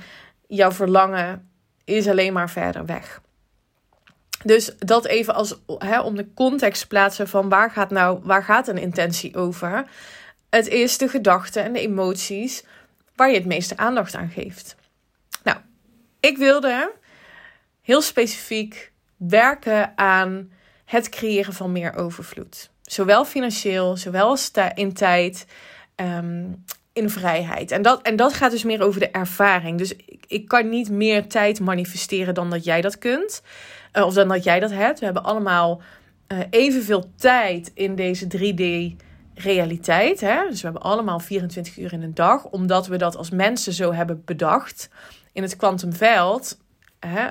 jouw 0.47 0.71
verlangen 0.71 1.49
is 1.85 2.07
alleen 2.07 2.33
maar 2.33 2.49
verder 2.49 2.85
weg. 2.85 3.21
Dus 4.43 4.75
dat 4.77 5.05
even 5.05 5.33
als, 5.33 5.59
hè, 5.77 6.01
om 6.01 6.15
de 6.15 6.33
context 6.33 6.81
te 6.81 6.87
plaatsen 6.87 7.27
van 7.27 7.49
waar 7.49 7.71
gaat 7.71 7.89
nou, 7.89 8.19
waar 8.23 8.43
gaat 8.43 8.67
een 8.67 8.77
intentie 8.77 9.35
over? 9.35 9.85
Het 10.49 10.67
is 10.67 10.97
de 10.97 11.07
gedachten 11.07 11.63
en 11.63 11.73
de 11.73 11.79
emoties 11.79 12.63
waar 13.17 13.29
je 13.29 13.35
het 13.35 13.45
meeste 13.45 13.77
aandacht 13.77 14.15
aan 14.15 14.29
geeft. 14.29 14.75
Nou, 15.43 15.57
ik 16.19 16.37
wilde 16.37 16.93
heel 17.81 18.01
specifiek 18.01 18.91
werken 19.17 19.97
aan 19.97 20.51
het 20.85 21.09
creëren 21.09 21.53
van 21.53 21.71
meer 21.71 21.95
overvloed. 21.95 22.69
Zowel 22.81 23.25
financieel, 23.25 23.97
zowel 23.97 24.27
als 24.27 24.51
in 24.75 24.93
tijd, 24.93 25.45
ehm, 25.95 26.45
in 26.93 27.09
vrijheid. 27.09 27.71
En 27.71 27.81
dat, 27.81 28.01
en 28.01 28.15
dat 28.15 28.33
gaat 28.33 28.51
dus 28.51 28.63
meer 28.63 28.81
over 28.81 28.99
de 28.99 29.11
ervaring. 29.11 29.77
Dus 29.77 29.95
ik, 29.95 30.23
ik 30.27 30.47
kan 30.47 30.69
niet 30.69 30.89
meer 30.89 31.27
tijd 31.27 31.59
manifesteren 31.59 32.33
dan 32.33 32.49
dat 32.49 32.63
jij 32.63 32.81
dat 32.81 32.97
kunt. 32.97 33.41
Uh, 33.93 34.05
of 34.05 34.13
dan 34.13 34.27
dat 34.27 34.43
jij 34.43 34.59
dat 34.59 34.71
hebt. 34.71 34.99
We 34.99 35.05
hebben 35.05 35.23
allemaal 35.23 35.81
uh, 36.27 36.39
evenveel 36.49 37.11
tijd 37.15 37.71
in 37.73 37.95
deze 37.95 38.27
3D 38.37 38.95
realiteit. 39.37 40.19
Hè? 40.19 40.49
Dus 40.49 40.61
we 40.61 40.67
hebben 40.67 40.85
allemaal 40.85 41.19
24 41.19 41.77
uur 41.77 41.93
in 41.93 42.01
een 42.01 42.13
dag, 42.13 42.45
omdat 42.45 42.87
we 42.87 42.97
dat 42.97 43.15
als 43.15 43.29
mensen 43.29 43.73
zo 43.73 43.93
hebben 43.93 44.21
bedacht. 44.25 44.89
In 45.33 45.41
het 45.41 45.55
kwantumveld, 45.55 46.57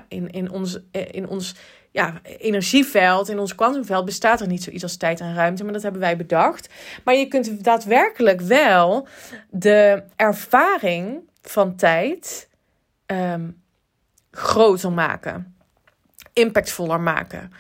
in, 0.09 0.31
in 0.31 0.51
ons, 0.51 0.79
in 0.91 1.29
ons 1.29 1.55
ja, 1.91 2.21
energieveld, 2.39 3.29
in 3.29 3.39
ons 3.39 3.55
kwantumveld 3.55 4.05
bestaat 4.05 4.41
er 4.41 4.47
niet 4.47 4.63
zoiets 4.63 4.83
als 4.83 4.97
tijd 4.97 5.21
en 5.21 5.35
ruimte, 5.35 5.65
maar 5.65 5.73
dat 5.73 5.83
hebben 5.83 6.01
wij 6.01 6.17
bedacht. 6.17 6.69
Maar 7.05 7.15
je 7.15 7.27
kunt 7.27 7.65
daadwerkelijk 7.65 8.41
wel 8.41 9.09
de 9.51 10.03
ervaring 10.17 11.21
van 11.43 11.77
tijd 11.77 12.49
um, 13.07 13.63
groter 14.31 14.93
maken, 14.93 15.57
impactvoller 16.33 17.01
maken. 17.01 17.53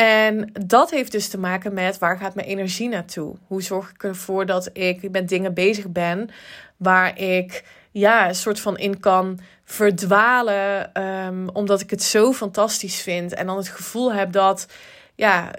En 0.00 0.50
dat 0.66 0.90
heeft 0.90 1.12
dus 1.12 1.28
te 1.28 1.38
maken 1.38 1.74
met 1.74 1.98
waar 1.98 2.18
gaat 2.18 2.34
mijn 2.34 2.46
energie 2.46 2.88
naartoe? 2.88 3.36
Hoe 3.46 3.62
zorg 3.62 3.90
ik 3.90 4.02
ervoor 4.02 4.46
dat 4.46 4.70
ik 4.72 5.10
met 5.10 5.28
dingen 5.28 5.54
bezig 5.54 5.88
ben 5.88 6.30
waar 6.76 7.18
ik 7.18 7.64
ja, 7.90 8.28
een 8.28 8.34
soort 8.34 8.60
van 8.60 8.78
in 8.78 9.00
kan 9.00 9.38
verdwalen. 9.64 10.90
Um, 11.02 11.48
omdat 11.48 11.80
ik 11.80 11.90
het 11.90 12.02
zo 12.02 12.32
fantastisch 12.32 13.00
vind. 13.00 13.34
En 13.34 13.46
dan 13.46 13.56
het 13.56 13.68
gevoel 13.68 14.12
heb 14.12 14.32
dat, 14.32 14.66
ja, 15.14 15.50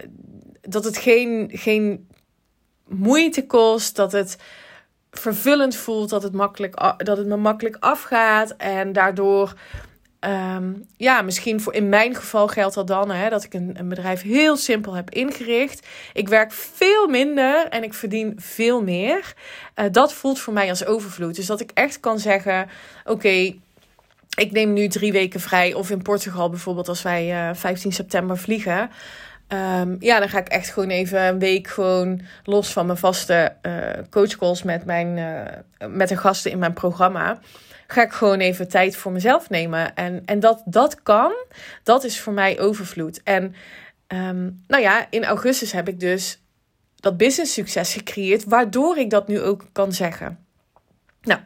dat 0.61 0.83
het 0.83 0.97
geen, 0.97 1.49
geen 1.53 2.07
moeite 2.87 3.45
kost. 3.45 3.95
Dat 3.95 4.11
het 4.11 4.37
vervullend 5.11 5.75
voelt. 5.75 6.09
Dat 6.09 6.23
het, 6.23 6.33
makkelijk, 6.33 6.95
dat 6.97 7.17
het 7.17 7.27
me 7.27 7.37
makkelijk 7.37 7.77
afgaat. 7.79 8.55
En 8.57 8.93
daardoor 8.93 9.53
Ehm, 10.21 10.73
ja, 10.97 11.21
misschien 11.21 11.61
voor 11.61 11.73
in 11.73 11.89
mijn 11.89 12.15
geval 12.15 12.47
geldt 12.47 12.75
dat 12.75 12.87
dan 12.87 13.11
hè, 13.11 13.29
dat 13.29 13.43
ik 13.43 13.53
een, 13.53 13.75
een, 13.77 13.89
bedrijf 13.89 14.21
heel 14.21 14.57
simpel 14.57 14.93
heb 14.93 15.09
ingericht. 15.09 15.87
Ik 16.13 16.29
werk 16.29 16.51
veel 16.51 17.07
minder 17.07 17.67
en 17.69 17.83
ik 17.83 17.93
verdien 17.93 18.33
veel 18.37 18.83
meer. 18.83 19.33
Uh, 19.75 19.85
dat 19.91 20.13
voelt 20.13 20.39
voor 20.39 20.53
mij 20.53 20.69
als 20.69 20.85
overvloed. 20.85 21.35
Dus 21.35 21.45
dat 21.45 21.59
ik 21.59 21.71
echt 21.73 21.99
kan 21.99 22.19
zeggen: 22.19 22.69
Oké, 23.05 23.53
ik 24.37 24.51
neem 24.51 24.73
nu 24.73 24.87
drie 24.87 25.11
weken 25.11 25.39
vrij. 25.39 25.73
Of 25.73 25.89
in 25.89 26.01
Portugal 26.01 26.49
bijvoorbeeld, 26.49 26.87
als 26.87 27.01
wij 27.01 27.25
uh, 27.25 27.49
eh, 27.49 27.55
15 27.55 27.91
september 27.91 28.37
vliegen. 28.37 28.89
Um, 29.79 29.95
ja, 29.99 30.19
dan 30.19 30.29
ga 30.29 30.39
ik 30.39 30.47
echt 30.47 30.69
gewoon 30.69 30.89
even 30.89 31.21
een 31.21 31.39
week 31.39 31.67
gewoon 31.67 32.21
los 32.43 32.71
van 32.71 32.85
mijn 32.85 32.97
vaste 32.97 33.55
uh, 33.61 33.73
coachcalls 34.09 34.63
met, 34.63 34.85
mijn, 34.85 35.13
met 35.87 36.09
de 36.09 36.17
gasten 36.17 36.51
in 36.51 36.59
mijn 36.59 36.73
programma 36.73 37.39
ga 37.91 38.03
ik 38.03 38.11
gewoon 38.11 38.39
even 38.39 38.67
tijd 38.67 38.95
voor 38.95 39.11
mezelf 39.11 39.49
nemen. 39.49 39.95
En, 39.95 40.21
en 40.25 40.39
dat 40.39 40.61
dat 40.65 41.03
kan, 41.03 41.33
dat 41.83 42.03
is 42.03 42.19
voor 42.19 42.33
mij 42.33 42.59
overvloed. 42.59 43.23
En 43.23 43.55
ehm, 44.07 44.49
nou 44.67 44.81
ja, 44.81 45.07
in 45.09 45.25
augustus 45.25 45.71
heb 45.71 45.87
ik 45.87 45.99
dus 45.99 46.41
dat 46.95 47.17
business 47.17 47.53
succes 47.53 47.93
gecreëerd, 47.93 48.43
waardoor 48.43 48.97
ik 48.97 49.09
dat 49.09 49.27
nu 49.27 49.41
ook 49.41 49.65
kan 49.71 49.93
zeggen. 49.93 50.45
Nou, 51.21 51.39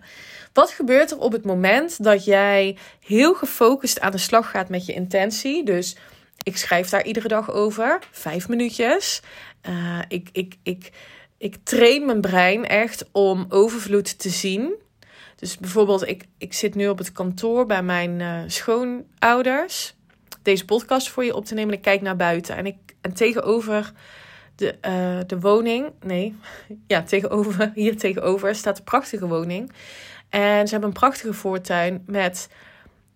wat 0.54 0.72
gebeurt 0.72 1.12
er 1.12 1.20
op 1.20 1.32
het 1.32 1.46
moment 1.46 2.04
dat 2.04 2.26
jij 2.26 2.78
heel 3.06 3.34
gefocust 3.34 4.00
aan 4.00 4.12
de 4.12 4.18
slag 4.18 4.50
gaat 4.50 4.70
met 4.70 4.86
je 4.86 4.94
intentie? 4.94 5.64
Dus 5.66 5.96
ik 6.44 6.58
schrijf 6.58 6.90
daar 6.90 7.06
iedere 7.06 7.28
dag 7.28 7.52
over, 7.52 8.00
vijf 8.12 8.48
minuutjes. 8.48 9.22
Uh, 9.70 10.00
ik, 10.08 10.30
ik, 10.32 10.56
ik, 10.64 10.92
ik 11.38 11.56
train 11.64 12.06
mijn 12.06 12.22
brein 12.22 12.66
echt 12.68 13.06
om 13.12 13.46
overvloed 13.50 14.20
te 14.20 14.30
zien. 14.30 14.84
Dus 15.36 15.58
bijvoorbeeld, 15.58 16.08
ik, 16.08 16.26
ik 16.38 16.54
zit 16.54 16.76
nu 16.76 16.88
op 16.88 16.98
het 16.98 17.12
kantoor 17.12 17.66
bij 17.66 17.84
mijn 17.84 18.20
uh, 18.20 18.40
schoonouders. 18.48 19.96
Deze 20.42 20.66
podcast 20.66 21.10
voor 21.10 21.24
je 21.24 21.36
op 21.36 21.46
te 21.46 21.54
nemen. 21.54 21.74
ik 21.74 21.82
kijk 21.82 22.02
naar 22.02 22.16
buiten. 22.16 22.56
En, 22.56 22.66
ik, 22.66 22.76
en 23.02 23.14
tegenover 23.14 23.92
de, 24.56 24.76
uh, 24.88 25.20
de 25.28 25.40
woning. 25.40 25.92
Nee, 26.04 26.36
ja, 26.88 27.04
tegenover, 27.04 27.72
hier 27.76 27.98
tegenover 27.98 28.56
staat 28.56 28.78
een 28.78 28.84
prachtige 28.84 29.28
woning. 29.28 29.72
En 30.30 30.66
ze 30.66 30.72
hebben 30.72 30.90
een 30.90 31.00
prachtige 31.00 31.34
voortuin 31.34 32.04
met 32.06 32.50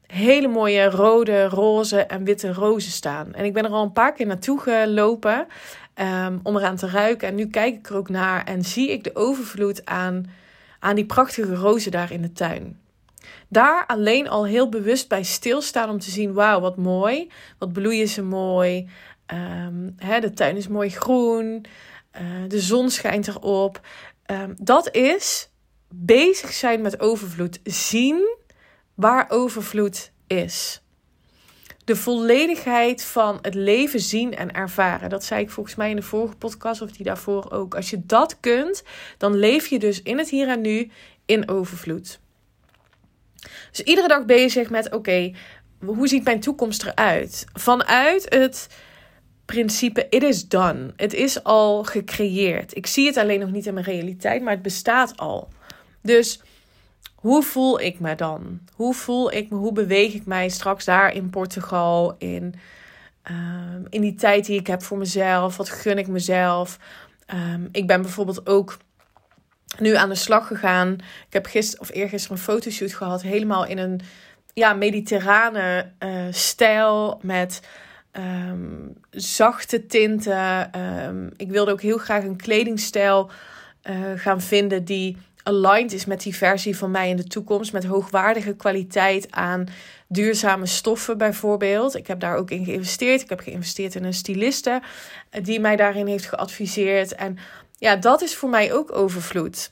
hele 0.07 0.47
mooie 0.47 0.89
rode, 0.89 1.45
roze 1.45 1.99
en 1.99 2.23
witte 2.23 2.53
rozen 2.53 2.91
staan. 2.91 3.33
En 3.33 3.45
ik 3.45 3.53
ben 3.53 3.65
er 3.65 3.71
al 3.71 3.83
een 3.83 3.91
paar 3.91 4.13
keer 4.13 4.25
naartoe 4.25 4.59
gelopen 4.59 5.47
um, 5.95 6.39
om 6.43 6.57
eraan 6.57 6.75
te 6.75 6.89
ruiken. 6.89 7.27
En 7.27 7.35
nu 7.35 7.47
kijk 7.47 7.75
ik 7.75 7.89
er 7.89 7.95
ook 7.95 8.09
naar 8.09 8.43
en 8.45 8.63
zie 8.63 8.91
ik 8.91 9.03
de 9.03 9.15
overvloed 9.15 9.85
aan 9.85 10.25
aan 10.79 10.95
die 10.95 11.05
prachtige 11.05 11.55
rozen 11.55 11.91
daar 11.91 12.11
in 12.11 12.21
de 12.21 12.31
tuin. 12.31 12.79
Daar 13.47 13.85
alleen 13.85 14.29
al 14.29 14.45
heel 14.45 14.69
bewust 14.69 15.07
bij 15.07 15.23
stilstaan 15.23 15.89
om 15.89 15.99
te 15.99 16.11
zien: 16.11 16.33
wauw, 16.33 16.59
wat 16.59 16.77
mooi. 16.77 17.31
Wat 17.57 17.73
bloeien 17.73 18.07
ze 18.07 18.23
mooi. 18.23 18.89
Hè, 19.97 20.19
de 20.19 20.33
tuin 20.33 20.55
is 20.55 20.67
mooi 20.67 20.89
groen. 20.89 21.65
Uh, 22.21 22.21
de 22.47 22.59
zon 22.59 22.89
schijnt 22.89 23.27
erop. 23.27 23.81
Um, 24.31 24.55
dat 24.61 24.95
is 24.95 25.49
bezig 25.87 26.53
zijn 26.53 26.81
met 26.81 26.99
overvloed. 26.99 27.59
Zien 27.63 28.37
waar 28.93 29.25
overvloed 29.29 30.11
is 30.27 30.81
de 31.89 31.95
volledigheid 31.95 33.03
van 33.03 33.39
het 33.41 33.53
leven 33.53 33.99
zien 33.99 34.35
en 34.35 34.51
ervaren. 34.51 35.09
Dat 35.09 35.23
zei 35.23 35.41
ik 35.41 35.49
volgens 35.49 35.75
mij 35.75 35.89
in 35.89 35.95
de 35.95 36.01
vorige 36.01 36.35
podcast 36.35 36.81
of 36.81 36.91
die 36.91 37.05
daarvoor 37.05 37.51
ook. 37.51 37.75
Als 37.75 37.89
je 37.89 38.05
dat 38.05 38.39
kunt, 38.39 38.83
dan 39.17 39.35
leef 39.35 39.67
je 39.67 39.79
dus 39.79 40.01
in 40.01 40.17
het 40.17 40.29
hier 40.29 40.47
en 40.47 40.61
nu 40.61 40.91
in 41.25 41.49
overvloed. 41.49 42.19
Dus 43.71 43.81
iedere 43.81 44.07
dag 44.07 44.25
bezig 44.25 44.69
met: 44.69 44.93
oké, 44.93 45.31
hoe 45.79 46.07
ziet 46.07 46.23
mijn 46.23 46.39
toekomst 46.39 46.83
eruit? 46.83 47.45
Vanuit 47.53 48.25
het 48.33 48.67
principe: 49.45 50.07
it 50.09 50.23
is 50.23 50.47
done. 50.47 50.93
Het 50.95 51.13
is 51.13 51.43
al 51.43 51.83
gecreëerd. 51.83 52.75
Ik 52.75 52.85
zie 52.85 53.05
het 53.05 53.17
alleen 53.17 53.39
nog 53.39 53.51
niet 53.51 53.65
in 53.65 53.73
mijn 53.73 53.85
realiteit, 53.85 54.41
maar 54.41 54.53
het 54.53 54.61
bestaat 54.61 55.17
al. 55.17 55.49
Dus 56.01 56.41
hoe 57.19 57.43
voel 57.43 57.79
ik 57.79 57.99
me 57.99 58.15
dan? 58.15 58.59
Hoe 58.73 58.93
voel 58.93 59.31
ik 59.31 59.49
me? 59.49 59.57
Hoe 59.57 59.71
beweeg 59.71 60.13
ik 60.13 60.25
mij 60.25 60.49
straks 60.49 60.85
daar 60.85 61.13
in 61.13 61.29
Portugal? 61.29 62.15
In, 62.17 62.53
ehm, 63.23 63.83
in 63.89 64.01
die 64.01 64.15
tijd 64.15 64.45
die 64.45 64.59
ik 64.59 64.67
heb 64.67 64.83
voor 64.83 64.97
mezelf? 64.97 65.57
Wat 65.57 65.69
gun 65.69 65.97
ik 65.97 66.07
mezelf? 66.07 66.79
Ehm, 67.25 67.67
ik 67.71 67.87
ben 67.87 68.01
bijvoorbeeld 68.01 68.47
ook 68.47 68.77
nu 69.79 69.95
aan 69.95 70.09
de 70.09 70.15
slag 70.15 70.47
gegaan. 70.47 70.93
Ik 71.27 71.33
heb 71.33 71.45
gisteren 71.45 71.81
of 71.81 71.93
eergisteren 71.93 72.37
een 72.37 72.43
fotoshoot 72.43 72.93
gehad. 72.93 73.21
Helemaal 73.21 73.65
in 73.65 73.77
een 73.77 74.01
ja, 74.53 74.73
mediterrane 74.73 75.91
uh, 75.99 76.25
stijl. 76.31 77.19
Met 77.21 77.61
ehm, 78.11 78.87
zachte 79.09 79.85
tinten. 79.85 80.71
ik 81.37 81.49
wilde 81.51 81.71
ook 81.71 81.81
heel 81.81 81.97
graag 81.97 82.23
een 82.23 82.37
kledingstijl 82.37 83.29
uh, 83.83 83.97
gaan 84.15 84.41
vinden 84.41 84.85
die 84.85 85.17
aligned 85.43 85.93
is 85.93 86.05
met 86.05 86.21
die 86.21 86.35
versie 86.35 86.77
van 86.77 86.91
mij 86.91 87.09
in 87.09 87.15
de 87.15 87.27
toekomst. 87.27 87.73
Met 87.73 87.85
hoogwaardige 87.85 88.55
kwaliteit 88.55 89.31
aan 89.31 89.67
duurzame 90.07 90.65
stoffen 90.65 91.17
bijvoorbeeld. 91.17 91.95
Ik 91.95 92.07
heb 92.07 92.19
daar 92.19 92.35
ook 92.35 92.51
in 92.51 92.65
geïnvesteerd. 92.65 93.21
Ik 93.21 93.29
heb 93.29 93.39
geïnvesteerd 93.39 93.95
in 93.95 94.03
een 94.03 94.13
styliste 94.13 94.81
die 95.41 95.59
mij 95.59 95.75
daarin 95.75 96.07
heeft 96.07 96.25
geadviseerd. 96.25 97.15
En 97.15 97.37
ja, 97.77 97.95
dat 97.95 98.21
is 98.21 98.35
voor 98.35 98.49
mij 98.49 98.73
ook 98.73 98.95
overvloed. 98.95 99.71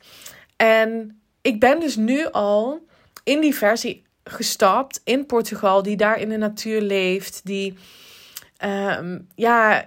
En 0.56 1.22
ik 1.42 1.60
ben 1.60 1.80
dus 1.80 1.96
nu 1.96 2.26
al 2.32 2.86
in 3.24 3.42
die 3.42 3.56
versie 3.56 4.04
gestapt 4.24 5.02
in 5.04 5.26
Portugal, 5.26 5.84
die 5.84 5.98
daar 5.98 6.20
in 6.20 6.30
de 6.30 6.38
natuur 6.38 6.82
leeft, 6.82 7.42
die 7.44 7.78
um, 8.66 9.28
ja, 9.36 9.86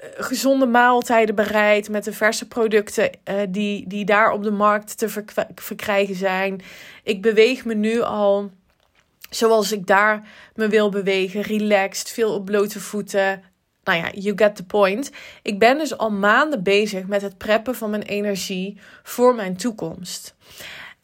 gezonde 0.00 0.66
maaltijden 0.66 1.34
bereid 1.34 1.88
met 1.88 2.04
de 2.04 2.12
verse 2.12 2.48
producten 2.48 3.10
uh, 3.24 3.34
die, 3.48 3.88
die 3.88 4.04
daar 4.04 4.30
op 4.32 4.42
de 4.42 4.50
markt 4.50 4.98
te 4.98 5.08
verkrijgen 5.54 6.14
zijn. 6.14 6.60
Ik 7.02 7.22
beweeg 7.22 7.64
me 7.64 7.74
nu 7.74 8.00
al 8.00 8.50
zoals 9.30 9.72
ik 9.72 9.86
daar 9.86 10.28
me 10.54 10.68
wil 10.68 10.88
bewegen, 10.90 11.40
relaxed, 11.40 12.10
veel 12.10 12.34
op 12.34 12.44
blote 12.44 12.80
voeten. 12.80 13.42
nou 13.84 13.98
ja, 13.98 14.10
you 14.12 14.32
get 14.36 14.56
the 14.56 14.64
point. 14.64 15.10
Ik 15.42 15.58
ben 15.58 15.78
dus 15.78 15.98
al 15.98 16.10
maanden 16.10 16.62
bezig 16.62 17.06
met 17.06 17.22
het 17.22 17.38
preppen 17.38 17.74
van 17.74 17.90
mijn 17.90 18.02
energie 18.02 18.80
voor 19.02 19.34
mijn 19.34 19.56
toekomst. 19.56 20.34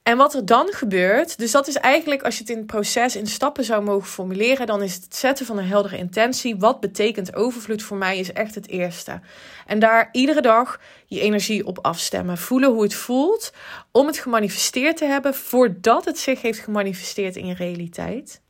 En 0.05 0.17
wat 0.17 0.35
er 0.35 0.47
dan 0.47 0.69
gebeurt, 0.73 1.39
dus 1.39 1.51
dat 1.51 1.69
is 1.69 1.77
eigenlijk 1.77 2.23
als 2.23 2.35
je 2.35 2.41
het 2.41 2.51
in 2.51 2.57
het 2.57 2.67
proces 2.67 3.17
in 3.17 3.27
stappen 3.27 3.65
zou 3.65 3.85
mogen 3.85 4.09
formuleren, 4.09 4.67
dan 4.67 4.83
is 4.83 4.95
het 4.95 5.17
zetten 5.17 5.47
van 5.47 5.59
een 5.59 5.67
heldere 5.67 5.97
intentie. 5.97 6.57
Wat 6.57 6.81
betekent 6.81 7.35
overvloed 7.35 7.83
voor 7.83 7.97
mij 7.97 8.19
is 8.19 8.33
echt 8.33 8.55
het 8.55 8.69
eerste. 8.69 9.21
En 9.67 9.79
daar 9.79 10.09
iedere 10.13 10.41
dag 10.41 10.81
je 11.07 11.21
energie 11.21 11.67
op 11.67 11.79
afstemmen. 11.83 12.39
Voelen 12.39 12.71
hoe 12.71 12.83
het 12.83 12.95
voelt 12.95 13.53
om 13.91 14.07
het 14.07 14.19
gemanifesteerd 14.19 14.97
te 14.97 15.05
hebben 15.05 15.35
voordat 15.35 16.05
het 16.05 16.19
zich 16.19 16.43
heeft 16.43 16.59
gemanifesteerd 16.59 17.37
in 17.37 17.47
je 17.47 17.55
realiteit. 17.55 18.41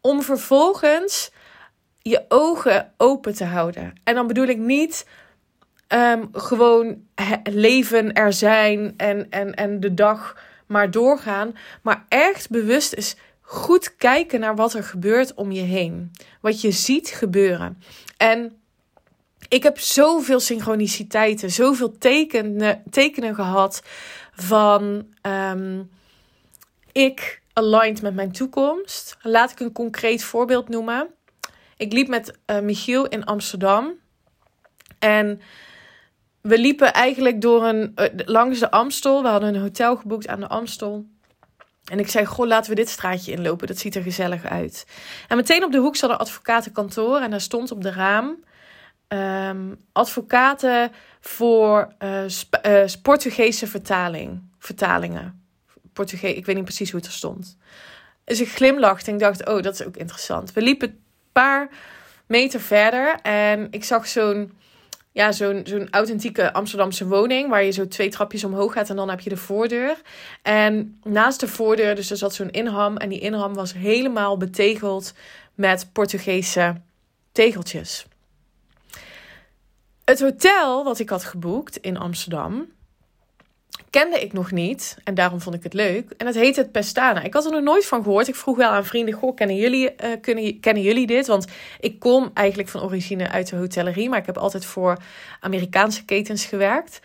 Om 0.00 0.22
vervolgens 0.22 1.30
je 1.98 2.24
ogen 2.28 2.92
open 2.96 3.34
te 3.34 3.44
houden. 3.44 3.92
En 4.04 4.14
dan 4.14 4.26
bedoel 4.26 4.46
ik 4.46 4.58
niet 4.58 5.06
ehm, 5.86 6.24
gewoon 6.32 7.02
leven 7.42 8.12
er 8.12 8.32
zijn 8.32 8.94
en, 8.96 9.26
en, 9.30 9.54
en 9.54 9.80
de 9.80 9.94
dag 9.94 10.46
maar 10.68 10.90
doorgaan. 10.90 11.56
Maar 11.82 12.04
echt 12.08 12.50
bewust 12.50 12.94
is 12.94 13.16
goed 13.40 13.96
kijken 13.96 14.40
naar 14.40 14.56
wat 14.56 14.74
er 14.74 14.84
gebeurt 14.84 15.34
om 15.34 15.52
je 15.52 15.62
heen. 15.62 16.10
Wat 16.40 16.60
je 16.60 16.70
ziet 16.70 17.08
gebeuren. 17.08 17.82
En 18.16 18.58
ik 19.48 19.62
heb 19.62 19.78
zoveel 19.78 20.40
synchroniciteiten, 20.40 21.50
zoveel 21.50 21.98
tekenen, 21.98 22.82
tekenen 22.90 23.34
gehad 23.34 23.82
van 24.32 25.06
um, 25.22 25.90
ik 26.92 27.42
aligned 27.52 28.02
met 28.02 28.14
mijn 28.14 28.32
toekomst. 28.32 29.16
Laat 29.22 29.50
ik 29.50 29.60
een 29.60 29.72
concreet 29.72 30.24
voorbeeld 30.24 30.68
noemen. 30.68 31.08
Ik 31.76 31.92
liep 31.92 32.08
met 32.08 32.38
uh, 32.46 32.60
Michiel 32.60 33.06
in 33.06 33.24
Amsterdam. 33.24 33.92
En 34.98 35.40
we 36.40 36.58
liepen 36.58 36.92
eigenlijk 36.92 37.40
door 37.40 37.64
een, 37.66 37.92
uh, 37.96 38.06
langs 38.24 38.58
de 38.58 38.70
Amstel. 38.70 39.22
We 39.22 39.28
hadden 39.28 39.54
een 39.54 39.60
hotel 39.60 39.96
geboekt 39.96 40.28
aan 40.28 40.40
de 40.40 40.48
Amstel. 40.48 41.06
En 41.84 41.98
ik 41.98 42.08
zei, 42.08 42.26
goh, 42.26 42.46
laten 42.46 42.70
we 42.70 42.76
dit 42.76 42.88
straatje 42.88 43.32
inlopen. 43.32 43.66
Dat 43.66 43.78
ziet 43.78 43.94
er 43.94 44.02
gezellig 44.02 44.44
uit. 44.44 44.86
En 45.28 45.36
meteen 45.36 45.64
op 45.64 45.72
de 45.72 45.78
hoek 45.78 45.96
zat 45.96 46.10
een 46.10 46.16
advocatenkantoor. 46.16 47.20
En 47.20 47.30
daar 47.30 47.40
stond 47.40 47.70
op 47.70 47.82
de 47.82 47.92
raam... 47.92 48.46
Um, 49.12 49.76
advocaten 49.92 50.92
voor 51.20 51.92
uh, 51.98 52.84
Portugese 53.02 53.66
vertaling, 53.66 54.42
vertalingen. 54.58 55.42
Portugees, 55.92 56.34
ik 56.34 56.46
weet 56.46 56.54
niet 56.56 56.64
precies 56.64 56.90
hoe 56.90 57.00
het 57.00 57.08
er 57.08 57.14
stond. 57.14 57.56
Dus 58.24 58.40
ik 58.40 58.48
glimlachte 58.48 59.06
en 59.10 59.16
ik 59.16 59.20
dacht, 59.20 59.46
oh, 59.46 59.62
dat 59.62 59.74
is 59.74 59.86
ook 59.86 59.96
interessant. 59.96 60.52
We 60.52 60.62
liepen 60.62 60.88
een 60.88 61.00
paar 61.32 61.68
meter 62.26 62.60
verder 62.60 63.18
en 63.22 63.66
ik 63.70 63.84
zag 63.84 64.08
zo'n 64.08 64.57
ja, 65.12 65.32
zo'n 65.32 65.60
zo'n 65.64 65.90
authentieke 65.90 66.52
Amsterdamse 66.52 67.06
woning. 67.06 67.48
Waar 67.48 67.64
je 67.64 67.70
zo 67.70 67.88
twee 67.88 68.08
trapjes 68.08 68.44
omhoog 68.44 68.72
gaat 68.72 68.90
en 68.90 68.96
dan 68.96 69.08
heb 69.08 69.20
je 69.20 69.30
de 69.30 69.36
voordeur. 69.36 70.00
En 70.42 71.00
naast 71.02 71.40
de 71.40 71.48
voordeur, 71.48 71.94
dus 71.94 72.10
er 72.10 72.16
zat 72.16 72.34
zo'n 72.34 72.50
inham. 72.50 72.96
En 72.96 73.08
die 73.08 73.20
inham 73.20 73.54
was 73.54 73.72
helemaal 73.72 74.36
betegeld 74.36 75.12
met 75.54 75.88
Portugese 75.92 76.74
tegeltjes. 77.32 78.06
Het 80.04 80.20
hotel 80.20 80.84
wat 80.84 80.98
ik 80.98 81.08
had 81.08 81.24
geboekt 81.24 81.76
in 81.76 81.98
Amsterdam 81.98 82.76
kende 83.90 84.20
ik 84.20 84.32
nog 84.32 84.50
niet. 84.50 84.96
En 85.04 85.14
daarom 85.14 85.40
vond 85.40 85.54
ik 85.54 85.62
het 85.62 85.72
leuk. 85.72 86.10
En 86.16 86.26
het 86.26 86.34
heet 86.34 86.56
het 86.56 86.72
Pestana. 86.72 87.22
Ik 87.22 87.34
had 87.34 87.44
er 87.44 87.50
nog 87.50 87.62
nooit 87.62 87.86
van 87.86 88.02
gehoord. 88.02 88.28
Ik 88.28 88.34
vroeg 88.34 88.56
wel 88.56 88.70
aan 88.70 88.84
vrienden: 88.84 89.14
Goh, 89.14 89.34
kennen 89.34 89.56
jullie, 89.56 89.94
kunnen, 90.20 90.60
kennen 90.60 90.82
jullie 90.82 91.06
dit? 91.06 91.26
Want 91.26 91.46
ik 91.80 91.98
kom 91.98 92.30
eigenlijk 92.34 92.68
van 92.68 92.82
origine 92.82 93.28
uit 93.28 93.50
de 93.50 93.56
hotellerie. 93.56 94.08
Maar 94.08 94.18
ik 94.18 94.26
heb 94.26 94.38
altijd 94.38 94.64
voor 94.64 94.96
Amerikaanse 95.40 96.04
ketens 96.04 96.44
gewerkt. 96.44 97.00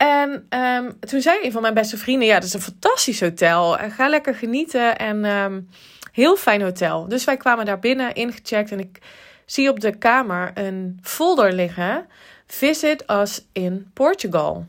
En 0.00 0.46
um, 0.58 0.98
toen 1.00 1.20
zei 1.20 1.38
een 1.42 1.52
van 1.52 1.62
mijn 1.62 1.74
beste 1.74 1.96
vrienden: 1.96 2.28
Ja, 2.28 2.34
dat 2.34 2.44
is 2.44 2.54
een 2.54 2.60
fantastisch 2.60 3.20
hotel. 3.20 3.78
En 3.78 3.90
ga 3.90 4.08
lekker 4.08 4.34
genieten. 4.34 4.98
En 4.98 5.24
um, 5.24 5.68
heel 6.12 6.36
fijn 6.36 6.62
hotel. 6.62 7.08
Dus 7.08 7.24
wij 7.24 7.36
kwamen 7.36 7.64
daar 7.64 7.78
binnen, 7.78 8.14
ingecheckt. 8.14 8.72
En 8.72 8.78
ik 8.78 8.98
zie 9.46 9.68
op 9.68 9.80
de 9.80 9.98
kamer 9.98 10.50
een 10.54 10.98
folder 11.02 11.52
liggen. 11.52 12.06
Visit 12.46 13.04
us 13.10 13.44
in 13.52 13.90
Portugal. 13.94 14.66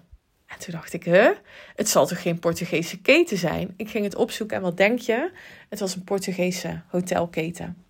En 0.51 0.59
toen 0.59 0.73
dacht 0.73 0.93
ik, 0.93 1.03
hè, 1.03 1.31
het 1.75 1.89
zal 1.89 2.07
toch 2.07 2.21
geen 2.21 2.39
Portugese 2.39 3.01
keten 3.01 3.37
zijn? 3.37 3.73
Ik 3.77 3.89
ging 3.89 4.03
het 4.03 4.15
opzoeken 4.15 4.57
en 4.57 4.63
wat 4.63 4.77
denk 4.77 4.99
je? 4.99 5.31
Het 5.69 5.79
was 5.79 5.95
een 5.95 6.03
Portugese 6.03 6.81
hotelketen. 6.87 7.83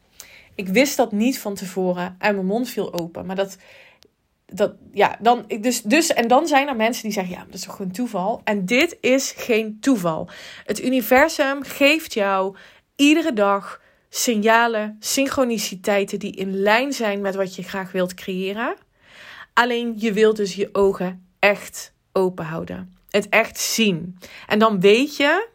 Ik 0.56 0.68
wist 0.68 0.98
dat 0.98 1.12
niet 1.12 1.40
van 1.40 1.56
tevoren 1.56 2.16
en 2.20 2.36
mijn 2.36 2.46
mond 2.46 2.70
viel 2.70 2.94
open. 2.94 3.26
Maar 3.26 3.36
dat, 3.36 3.58
dat 4.46 4.74
ja, 4.94 5.18
dan, 5.22 5.46
dus, 5.60 5.82
dus, 5.82 6.14
en 6.14 6.28
dan 6.28 6.48
zijn 6.48 6.68
er 6.68 6.76
mensen 6.76 7.04
die 7.04 7.12
zeggen, 7.12 7.34
ja, 7.34 7.46
dat 7.46 7.54
is 7.54 7.62
toch 7.62 7.76
gewoon 7.76 7.92
toeval? 7.92 8.42
En 8.44 8.66
dit 8.66 8.98
is 9.02 9.34
geen 9.38 9.78
toeval. 9.80 10.30
Het 10.66 10.84
universum 10.84 11.64
geeft 11.64 12.14
jou 12.14 12.56
iedere 12.96 13.34
dag 13.34 13.82
signalen, 14.10 14.98
synchroniciteiten 15.00 16.20
die 16.20 16.36
in 16.36 16.56
lijn 16.56 16.94
zijn 16.94 17.22
met 17.22 17.36
wat 17.36 17.56
je 17.56 17.64
graag 17.64 17.92
wilt 17.92 18.14
creëren. 18.14 18.76
Alleen 19.54 19.94
je 19.98 20.14
wilt 20.14 20.36
dus 20.36 20.56
je 20.56 20.70
ogen 20.72 21.26
echt 21.40 21.94
open 22.14 22.46
houden. 22.46 22.96
Het 23.10 23.30
echt 23.30 23.60
zien. 23.60 24.18
En 24.48 24.60
dan 24.60 24.80
weet 24.80 25.18
je, 25.18 25.48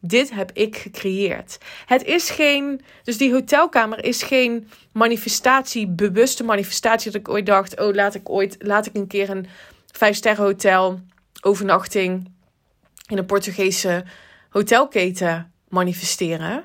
dit 0.00 0.30
heb 0.30 0.50
ik 0.52 0.76
gecreëerd. 0.76 1.58
Het 1.86 2.04
is 2.04 2.30
geen, 2.30 2.80
dus 3.02 3.16
die 3.16 3.32
hotelkamer 3.32 4.04
is 4.04 4.22
geen 4.22 4.68
manifestatie, 4.92 5.88
bewuste 5.88 6.44
manifestatie 6.44 7.10
dat 7.10 7.20
ik 7.20 7.28
ooit 7.28 7.46
dacht, 7.46 7.80
oh 7.80 7.94
laat 7.94 8.14
ik 8.14 8.28
ooit, 8.30 8.56
laat 8.58 8.86
ik 8.86 8.94
een 8.94 9.06
keer 9.06 9.30
een 9.30 9.46
vijf 9.92 10.16
sterren 10.16 10.44
hotel 10.44 11.00
overnachting 11.40 12.30
in 13.06 13.18
een 13.18 13.26
Portugese 13.26 14.04
hotelketen 14.50 15.52
manifesteren. 15.68 16.64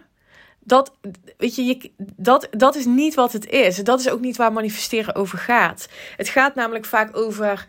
Dat, 0.60 0.92
weet 1.38 1.56
je, 1.56 1.64
je, 1.64 1.92
dat, 2.16 2.48
dat 2.52 2.76
is 2.76 2.86
niet 2.86 3.16
wat 3.16 3.32
het 3.32 3.50
is. 3.50 3.76
Dat 3.76 4.00
is 4.00 4.10
ook 4.10 4.20
niet 4.20 4.38
waar 4.38 4.54
manifesteren 4.54 5.16
over 5.16 5.38
gaat. 5.38 5.90
Het 6.16 6.30
gaat 6.30 6.56
namelijk 6.56 6.86
vaak 6.86 7.18
over 7.18 7.68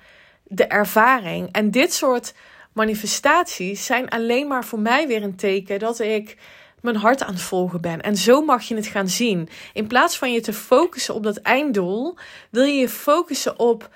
de 0.49 0.67
ervaring. 0.67 1.49
En 1.53 1.71
dit 1.71 1.93
soort 1.93 2.35
manifestaties 2.73 3.85
zijn 3.85 4.09
alleen 4.09 4.47
maar 4.47 4.65
voor 4.65 4.81
mij 4.81 5.07
weer 5.07 5.23
een 5.23 5.37
teken 5.37 5.79
dat 5.79 5.99
ik 5.99 6.37
mijn 6.81 6.97
hart 6.97 7.23
aan 7.23 7.33
het 7.33 7.43
volgen 7.43 7.81
ben. 7.81 8.01
En 8.01 8.17
zo 8.17 8.41
mag 8.43 8.63
je 8.63 8.75
het 8.75 8.87
gaan 8.87 9.09
zien. 9.09 9.49
In 9.73 9.87
plaats 9.87 10.19
van 10.19 10.33
je 10.33 10.41
te 10.41 10.53
focussen 10.53 11.15
op 11.15 11.23
dat 11.23 11.37
einddoel, 11.37 12.17
wil 12.51 12.65
je 12.65 12.81
je 12.81 12.89
focussen 12.89 13.59
op 13.59 13.91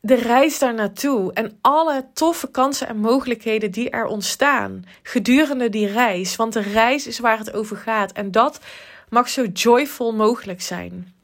de 0.00 0.14
reis 0.14 0.58
daar 0.58 0.74
naartoe 0.74 1.32
en 1.32 1.58
alle 1.60 2.06
toffe 2.14 2.50
kansen 2.50 2.88
en 2.88 2.96
mogelijkheden 2.96 3.70
die 3.70 3.90
er 3.90 4.06
ontstaan 4.06 4.84
gedurende 5.02 5.68
die 5.68 5.86
reis. 5.86 6.36
Want 6.36 6.52
de 6.52 6.60
reis 6.60 7.06
is 7.06 7.18
waar 7.18 7.38
het 7.38 7.52
over 7.52 7.76
gaat 7.76 8.12
en 8.12 8.30
dat 8.30 8.60
mag 9.08 9.28
zo 9.28 9.44
joyful 9.44 10.12
mogelijk 10.12 10.62
zijn. 10.62 11.14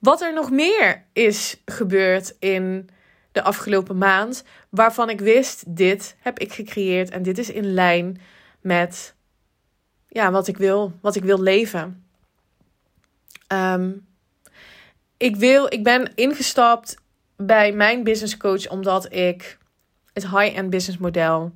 Wat 0.00 0.20
er 0.20 0.32
nog 0.32 0.50
meer 0.50 1.04
is 1.12 1.56
gebeurd 1.64 2.36
in 2.38 2.90
de 3.32 3.42
afgelopen 3.42 3.98
maand, 3.98 4.44
waarvan 4.68 5.10
ik 5.10 5.20
wist: 5.20 5.76
dit 5.76 6.16
heb 6.20 6.38
ik 6.38 6.52
gecreëerd 6.52 7.10
en 7.10 7.22
dit 7.22 7.38
is 7.38 7.50
in 7.50 7.72
lijn 7.72 8.20
met 8.60 9.14
ja, 10.08 10.30
wat 10.30 10.48
ik 10.48 10.56
wil, 10.56 10.92
wat 11.00 11.16
ik 11.16 11.24
wil 11.24 11.40
leven. 11.40 12.04
Ehm, 13.46 13.92
ik, 15.16 15.36
wil, 15.36 15.72
ik 15.72 15.84
ben 15.84 16.14
ingestapt 16.14 16.96
bij 17.36 17.72
mijn 17.72 18.04
business 18.04 18.36
coach 18.36 18.68
omdat 18.68 19.12
ik 19.12 19.58
het 20.12 20.28
high-end 20.28 20.70
business 20.70 20.98
model 20.98 21.52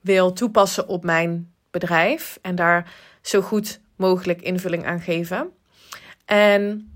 wil 0.00 0.32
toepassen 0.32 0.88
op 0.88 1.04
mijn 1.04 1.52
bedrijf 1.70 2.38
en 2.42 2.54
daar 2.54 2.92
zo 3.22 3.40
goed 3.40 3.80
mogelijk 3.96 4.42
invulling 4.42 4.86
aan 4.86 5.00
geven. 5.00 5.50
En 6.24 6.92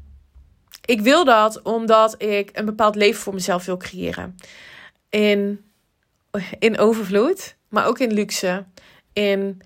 ik 0.85 1.01
wil 1.01 1.25
dat 1.25 1.63
omdat 1.63 2.23
ik 2.23 2.51
een 2.53 2.65
bepaald 2.65 2.95
leven 2.95 3.21
voor 3.21 3.35
mezelf 3.35 3.65
wil 3.65 3.77
creëren. 3.77 4.37
In, 5.09 5.65
in 6.59 6.79
overvloed, 6.79 7.57
maar 7.69 7.87
ook 7.87 7.99
in 7.99 8.13
luxe. 8.13 8.65
In 9.13 9.63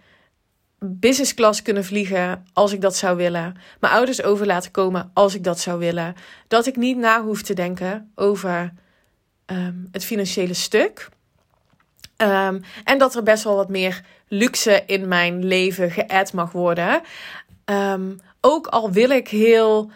business 0.79 1.35
class 1.35 1.63
kunnen 1.63 1.85
vliegen 1.85 2.47
als 2.53 2.73
ik 2.73 2.81
dat 2.81 2.97
zou 2.97 3.17
willen. 3.17 3.57
Mijn 3.81 3.93
ouders 3.93 4.23
over 4.23 4.47
laten 4.47 4.71
komen 4.71 5.11
als 5.15 5.35
ik 5.35 5.45
dat 5.45 5.61
zou 5.61 5.79
willen. 5.79 6.15
Dat 6.49 6.67
ik 6.67 6.77
niet 6.77 6.97
na 6.97 7.23
hoef 7.23 7.43
te 7.43 7.55
denken 7.55 8.13
over 8.15 8.73
ehm, 9.47 9.75
het 9.93 10.05
financiële 10.05 10.55
stuk. 10.55 11.09
Ehm, 12.17 12.61
en 12.85 12.99
dat 12.99 13.15
er 13.15 13.23
best 13.23 13.45
wel 13.45 13.57
wat 13.57 13.69
meer 13.69 14.03
luxe 14.29 14.83
in 14.87 15.09
mijn 15.09 15.45
leven 15.45 15.91
geëd 15.91 16.33
mag 16.33 16.53
worden. 16.53 17.03
Um, 17.65 18.21
ook 18.41 18.67
al 18.67 18.93
wil 18.93 19.11
ik 19.11 19.29
heel 19.29 19.91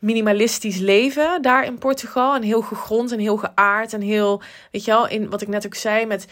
minimalistisch 0.00 0.78
leven 0.78 1.42
daar 1.42 1.64
in 1.64 1.78
Portugal. 1.78 2.34
En 2.34 2.42
heel 2.42 2.62
gegrond 2.62 3.12
en 3.12 3.18
heel 3.18 3.36
geaard. 3.36 3.92
En 3.92 4.00
heel, 4.00 4.42
weet 4.70 4.84
je 4.84 4.90
wel, 4.90 5.08
in 5.08 5.30
wat 5.30 5.42
ik 5.42 5.48
net 5.48 5.66
ook 5.66 5.74
zei, 5.74 6.06
met 6.06 6.26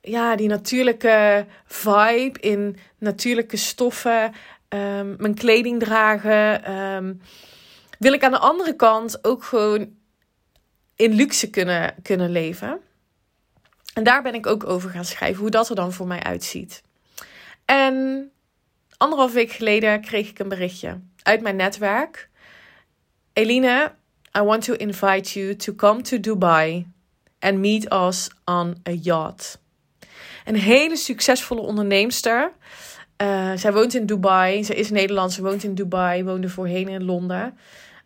ja, 0.00 0.36
die 0.36 0.48
natuurlijke 0.48 1.46
vibe 1.66 2.40
in 2.40 2.76
natuurlijke 2.98 3.56
stoffen. 3.56 4.32
Um, 4.68 5.14
mijn 5.18 5.34
kleding 5.34 5.80
dragen. 5.80 6.72
Um, 6.74 7.20
wil 7.98 8.12
ik 8.12 8.22
aan 8.22 8.30
de 8.30 8.38
andere 8.38 8.76
kant 8.76 9.24
ook 9.24 9.44
gewoon 9.44 9.96
in 10.96 11.12
luxe 11.12 11.50
kunnen, 11.50 11.94
kunnen 12.02 12.30
leven. 12.30 12.80
En 13.94 14.04
daar 14.04 14.22
ben 14.22 14.34
ik 14.34 14.46
ook 14.46 14.66
over 14.66 14.90
gaan 14.90 15.04
schrijven, 15.04 15.40
hoe 15.40 15.50
dat 15.50 15.68
er 15.68 15.76
dan 15.76 15.92
voor 15.92 16.06
mij 16.06 16.22
uitziet. 16.22 16.82
En 17.64 18.30
anderhalf 18.96 19.32
week 19.32 19.50
geleden 19.50 20.00
kreeg 20.00 20.28
ik 20.28 20.38
een 20.38 20.48
berichtje 20.48 21.00
uit 21.22 21.40
mijn 21.40 21.56
netwerk. 21.56 22.27
Eline, 23.38 23.92
I 24.34 24.40
want 24.40 24.64
to 24.64 24.74
invite 24.74 25.36
you 25.36 25.54
to 25.54 25.72
come 25.72 26.02
to 26.02 26.18
Dubai 26.18 26.86
and 27.38 27.60
meet 27.60 27.92
us 27.92 28.30
on 28.44 28.76
a 28.88 28.90
yacht. 28.90 29.58
Een 30.44 30.56
hele 30.56 30.96
succesvolle 30.96 31.60
onderneemster. 31.60 32.52
Uh, 33.22 33.52
zij 33.54 33.72
woont 33.72 33.94
in 33.94 34.06
Dubai. 34.06 34.64
Ze 34.64 34.74
is 34.74 34.90
Nederlands. 34.90 35.38
Woont 35.38 35.64
in 35.64 35.74
Dubai. 35.74 36.24
Woonde 36.24 36.48
voorheen 36.48 36.88
in 36.88 37.04
Londen. 37.04 37.58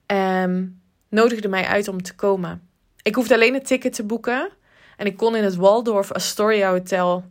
Um, 0.06 0.80
nodigde 1.08 1.48
mij 1.48 1.64
uit 1.64 1.88
om 1.88 2.02
te 2.02 2.14
komen. 2.14 2.68
Ik 3.02 3.14
hoefde 3.14 3.34
alleen 3.34 3.54
een 3.54 3.62
ticket 3.62 3.92
te 3.92 4.04
boeken. 4.04 4.50
En 4.96 5.06
ik 5.06 5.16
kon 5.16 5.36
in 5.36 5.44
het 5.44 5.56
Waldorf 5.56 6.12
Astoria 6.12 6.70
Hotel 6.70 7.24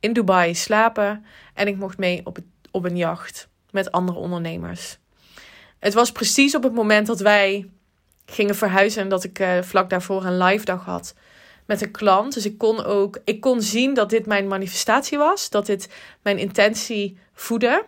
in 0.00 0.12
Dubai 0.12 0.54
slapen. 0.54 1.24
En 1.54 1.66
ik 1.66 1.76
mocht 1.76 1.98
mee 1.98 2.20
op, 2.24 2.36
het, 2.36 2.44
op 2.70 2.84
een 2.84 2.96
jacht 2.96 3.48
met 3.70 3.92
andere 3.92 4.18
ondernemers. 4.18 4.98
Het 5.78 5.94
was 5.94 6.12
precies 6.12 6.54
op 6.54 6.62
het 6.62 6.74
moment 6.74 7.06
dat 7.06 7.20
wij 7.20 7.68
gingen 8.26 8.54
verhuizen 8.54 9.02
en 9.02 9.08
dat 9.08 9.24
ik 9.24 9.38
uh, 9.38 9.62
vlak 9.62 9.90
daarvoor 9.90 10.24
een 10.24 10.38
live 10.38 10.64
dag 10.64 10.84
had 10.84 11.14
met 11.66 11.82
een 11.82 11.90
klant. 11.90 12.34
Dus 12.34 12.46
ik 12.46 12.58
kon 12.58 12.84
ook 12.84 13.20
ik 13.24 13.40
kon 13.40 13.62
zien 13.62 13.94
dat 13.94 14.10
dit 14.10 14.26
mijn 14.26 14.48
manifestatie 14.48 15.18
was, 15.18 15.50
dat 15.50 15.66
dit 15.66 15.88
mijn 16.22 16.38
intentie 16.38 17.18
voedde. 17.32 17.84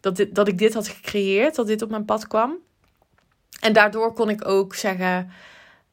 Dat, 0.00 0.16
dit, 0.16 0.34
dat 0.34 0.48
ik 0.48 0.58
dit 0.58 0.74
had 0.74 0.88
gecreëerd, 0.88 1.54
dat 1.54 1.66
dit 1.66 1.82
op 1.82 1.90
mijn 1.90 2.04
pad 2.04 2.26
kwam. 2.26 2.54
En 3.60 3.72
daardoor 3.72 4.12
kon 4.12 4.30
ik 4.30 4.48
ook 4.48 4.74
zeggen: 4.74 5.30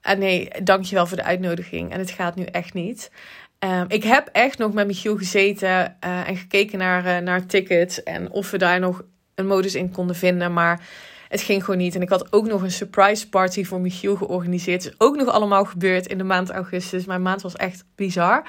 ah 0.02 0.18
nee, 0.18 0.50
dankjewel 0.64 1.06
voor 1.06 1.18
de 1.18 1.24
uitnodiging. 1.24 1.92
En 1.92 2.00
het 2.00 2.12
gaat 2.12 2.36
nu 2.36 2.44
echt 2.44 2.74
niet. 2.74 3.12
Um, 3.60 3.86
ik 3.88 4.04
heb 4.04 4.30
echt 4.32 4.58
nog 4.58 4.74
met 4.74 4.88
Michiel 4.88 5.18
gezeten 5.18 5.98
uh, 6.06 6.28
en 6.28 6.38
gekeken 6.38 6.80
naar, 6.80 7.06
uh, 7.06 7.18
naar 7.18 7.46
tickets 7.46 8.04
en 8.04 8.32
of 8.32 8.52
we 8.52 8.58
daar 8.58 8.80
nog 8.80 9.04
een 9.36 9.48
modus 9.48 9.76
in 9.76 9.92
konden 9.92 10.16
vinden. 10.16 10.54
Maar 10.54 10.88
het 11.30 11.42
ging 11.42 11.64
gewoon 11.64 11.80
niet. 11.80 11.96
En 11.96 12.02
ik 12.02 12.10
had 12.10 12.34
ook 12.34 12.46
nog 12.46 12.62
een 12.62 12.72
surprise 12.72 13.30
party 13.30 13.64
voor 13.64 13.82
Michiel 13.82 14.16
georganiseerd. 14.16 14.86
Is 14.86 14.94
ook 14.98 15.16
nog 15.16 15.28
allemaal 15.28 15.66
gebeurd 15.66 16.08
in 16.08 16.18
de 16.18 16.24
maand 16.24 16.50
augustus. 16.50 17.06
Mijn 17.06 17.22
maand 17.22 17.42
was 17.42 17.56
echt 17.56 17.86
bizar. 17.96 18.48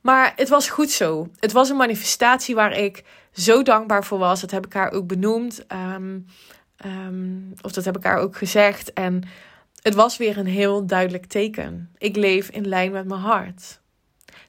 Maar 0.00 0.32
het 0.36 0.48
was 0.48 0.68
goed 0.68 0.90
zo. 0.90 1.28
Het 1.38 1.52
was 1.52 1.68
een 1.68 1.76
manifestatie 1.76 2.54
waar 2.54 2.78
ik 2.78 3.04
zo 3.32 3.62
dankbaar 3.62 4.04
voor 4.04 4.18
was. 4.18 4.40
Dat 4.40 4.50
heb 4.50 4.66
ik 4.66 4.72
haar 4.72 4.92
ook 4.92 5.06
benoemd. 5.06 5.64
Um, 5.68 6.26
um, 6.86 7.52
of 7.60 7.72
dat 7.72 7.84
heb 7.84 7.96
ik 7.96 8.04
haar 8.04 8.18
ook 8.18 8.36
gezegd. 8.36 8.92
En 8.92 9.22
het 9.82 9.94
was 9.94 10.16
weer 10.16 10.38
een 10.38 10.46
heel 10.46 10.86
duidelijk 10.86 11.26
teken. 11.26 11.94
Ik 11.98 12.16
leef 12.16 12.48
in 12.48 12.68
lijn 12.68 12.92
met 12.92 13.08
mijn 13.08 13.20
hart. 13.20 13.80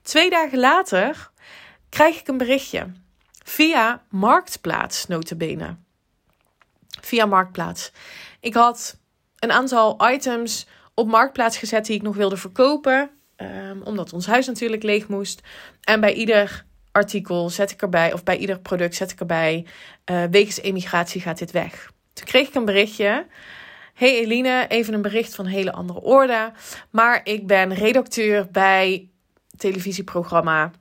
Twee 0.02 0.30
dagen 0.30 0.60
later 0.60 1.32
krijg 1.90 2.20
ik 2.20 2.28
een 2.28 2.38
berichtje. 2.38 2.88
Via 3.44 4.04
Marktplaats, 4.10 5.08
notabene 5.08 5.76
via 7.02 7.26
Marktplaats. 7.26 7.92
Ik 8.40 8.54
had 8.54 9.00
een 9.40 9.52
aantal 9.52 10.12
items 10.12 10.68
op 10.94 11.08
Marktplaats 11.08 11.58
gezet 11.58 11.86
die 11.86 11.96
ik 11.96 12.02
nog 12.02 12.16
wilde 12.16 12.38
verkopen. 12.38 13.10
Um, 13.38 13.82
omdat 13.82 14.14
ons 14.14 14.26
huis 14.26 14.48
natuurlijk 14.48 14.84
leeg 14.84 15.08
moest. 15.08 15.42
En 15.82 16.00
bij 16.00 16.14
ieder 16.14 16.66
artikel 16.92 17.50
zet 17.50 17.72
ik 17.72 17.82
erbij, 17.82 18.14
of 18.14 18.24
bij 18.24 18.38
ieder 18.38 18.60
product 18.60 18.96
zet 18.96 19.12
ik 19.12 19.20
erbij. 19.20 19.66
Uh, 20.12 20.24
wegens 20.32 20.62
emigratie 20.62 21.22
gaat 21.22 21.38
dit 21.38 21.52
weg. 21.52 21.92
Toen 22.14 22.26
kreeg 22.26 22.48
ik 22.48 22.56
een 22.56 22.66
berichtje. 22.66 23.28
Hey 23.94 24.20
Eline, 24.20 24.66
even 24.68 24.94
een 24.94 25.02
bericht 25.02 25.36
van 25.36 25.46
hele 25.46 25.72
andere 25.72 26.02
orde. 26.02 26.52
Maar 26.90 27.22
ik 27.24 27.48
ben 27.48 27.74
redacteur 27.74 28.48
bij 28.52 29.10
televisieprogramma 29.58 30.72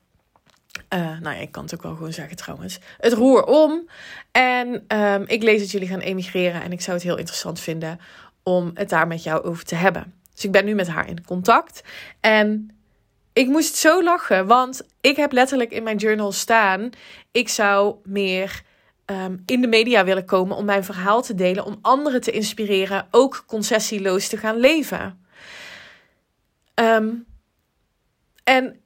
uh, 0.94 1.20
nou 1.20 1.36
ja, 1.36 1.40
ik 1.40 1.52
kan 1.52 1.62
het 1.62 1.74
ook 1.74 1.82
wel 1.82 1.94
gewoon 1.94 2.12
zeggen 2.12 2.36
trouwens. 2.36 2.78
Het 2.98 3.12
roer 3.12 3.44
om. 3.44 3.88
En 4.30 4.84
um, 4.98 5.24
ik 5.26 5.42
lees 5.42 5.60
dat 5.60 5.70
jullie 5.70 5.88
gaan 5.88 6.00
emigreren. 6.00 6.62
En 6.62 6.72
ik 6.72 6.80
zou 6.80 6.96
het 6.96 7.06
heel 7.06 7.16
interessant 7.16 7.60
vinden 7.60 8.00
om 8.42 8.70
het 8.74 8.88
daar 8.88 9.06
met 9.06 9.22
jou 9.22 9.42
over 9.42 9.64
te 9.64 9.74
hebben. 9.74 10.14
Dus 10.34 10.44
ik 10.44 10.52
ben 10.52 10.64
nu 10.64 10.74
met 10.74 10.88
haar 10.88 11.08
in 11.08 11.24
contact. 11.24 11.82
En 12.20 12.76
ik 13.32 13.48
moest 13.48 13.74
zo 13.74 14.02
lachen. 14.02 14.46
Want 14.46 14.82
ik 15.00 15.16
heb 15.16 15.32
letterlijk 15.32 15.70
in 15.70 15.82
mijn 15.82 15.96
journal 15.96 16.32
staan. 16.32 16.90
Ik 17.30 17.48
zou 17.48 17.96
meer 18.04 18.62
um, 19.06 19.42
in 19.46 19.60
de 19.60 19.66
media 19.66 20.04
willen 20.04 20.24
komen 20.24 20.56
om 20.56 20.64
mijn 20.64 20.84
verhaal 20.84 21.22
te 21.22 21.34
delen. 21.34 21.64
Om 21.64 21.78
anderen 21.82 22.20
te 22.20 22.30
inspireren. 22.30 23.06
Ook 23.10 23.44
concessieloos 23.46 24.28
te 24.28 24.36
gaan 24.36 24.56
leven. 24.56 25.24
Um, 26.74 27.26
en 28.44 28.81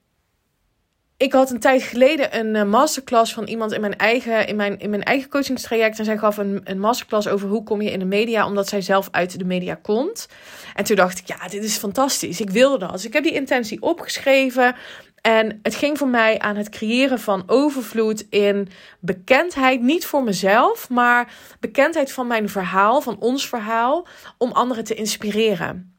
ik 1.16 1.32
had 1.32 1.50
een 1.50 1.60
tijd 1.60 1.82
geleden 1.82 2.38
een 2.38 2.54
uh, 2.54 2.64
masterclass 2.64 3.34
van 3.34 3.44
iemand 3.44 3.72
in 3.72 3.80
mijn 3.80 3.96
eigen, 3.96 4.46
in 4.46 4.56
mijn, 4.56 4.78
in 4.78 4.90
mijn 4.90 5.02
eigen 5.02 5.28
coachingstraject. 5.28 5.98
En 5.98 6.04
zij 6.04 6.18
gaf 6.18 6.36
een, 6.36 6.60
een 6.64 6.78
masterclass 6.78 7.28
over 7.28 7.48
hoe 7.48 7.62
kom 7.62 7.82
je 7.82 7.90
in 7.90 7.98
de 7.98 8.04
media, 8.04 8.46
omdat 8.46 8.68
zij 8.68 8.80
zelf 8.80 9.08
uit 9.10 9.38
de 9.38 9.44
media 9.44 9.74
komt. 9.74 10.28
En 10.74 10.84
toen 10.84 10.96
dacht 10.96 11.18
ik, 11.18 11.26
ja, 11.26 11.48
dit 11.48 11.64
is 11.64 11.76
fantastisch. 11.76 12.40
Ik 12.40 12.50
wilde 12.50 12.78
dat. 12.78 12.92
Dus 12.92 13.04
ik 13.04 13.12
heb 13.12 13.22
die 13.22 13.32
intentie 13.32 13.82
opgeschreven. 13.82 14.76
En 15.20 15.58
het 15.62 15.74
ging 15.74 15.98
voor 15.98 16.08
mij 16.08 16.38
aan 16.38 16.56
het 16.56 16.68
creëren 16.68 17.20
van 17.20 17.42
overvloed 17.46 18.26
in 18.30 18.68
bekendheid. 19.00 19.80
Niet 19.80 20.06
voor 20.06 20.22
mezelf, 20.22 20.88
maar 20.88 21.32
bekendheid 21.60 22.12
van 22.12 22.26
mijn 22.26 22.48
verhaal, 22.48 23.00
van 23.00 23.18
ons 23.18 23.48
verhaal. 23.48 24.06
Om 24.38 24.52
anderen 24.52 24.84
te 24.84 24.94
inspireren. 24.94 25.94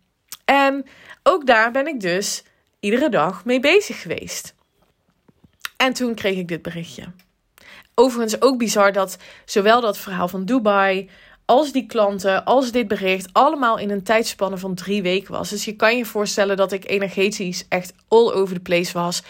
En 0.46 0.86
ook 1.24 1.46
daar 1.46 1.72
ben 1.72 1.88
ik 1.88 2.00
dus 2.00 2.44
iedere 2.80 3.10
dag 3.10 3.46
mee 3.46 3.60
bezig 3.60 4.02
geweest. 4.02 4.56
En 5.78 5.94
toen 5.94 6.16
kreeg 6.16 6.38
ik 6.38 6.48
dit 6.48 6.62
berichtje. 6.62 7.04
Overigens 7.96 8.42
ook 8.42 8.58
bizar 8.58 8.92
dat 8.92 9.18
zowel 9.46 9.82
dat 9.82 9.98
verhaal 9.98 10.28
van 10.28 10.46
Dubai 10.46 11.10
als 11.48 11.72
die 11.72 11.86
klanten, 11.86 12.46
als 12.46 12.72
dit 12.72 12.88
bericht, 12.88 13.30
allemaal 13.32 13.78
in 13.78 13.90
een 13.90 14.04
tijdspanne 14.04 14.58
van 14.58 14.76
drie 14.76 15.02
weken 15.02 15.32
was. 15.32 15.50
Dus 15.50 15.66
je 15.66 15.76
kan 15.76 15.98
je 15.98 16.06
voorstellen 16.06 16.58
dat 16.58 16.72
ik 16.72 16.90
energetisch 16.90 17.66
echt 17.70 17.94
all 18.08 18.32
over 18.32 18.56
the 18.56 18.62
place 18.62 18.94
was. 18.94 19.24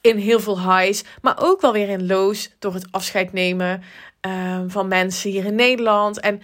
In 0.00 0.16
heel 0.16 0.40
veel 0.40 0.60
highs, 0.60 1.04
maar 1.22 1.36
ook 1.42 1.60
wel 1.60 1.72
weer 1.72 1.88
in 1.88 2.06
lows 2.06 2.50
door 2.58 2.74
het 2.74 2.86
afscheid 2.90 3.32
nemen 3.32 3.82
uh, 4.26 4.60
van 4.66 4.88
mensen 4.88 5.30
hier 5.30 5.44
in 5.44 5.54
Nederland. 5.54 6.20
En, 6.20 6.42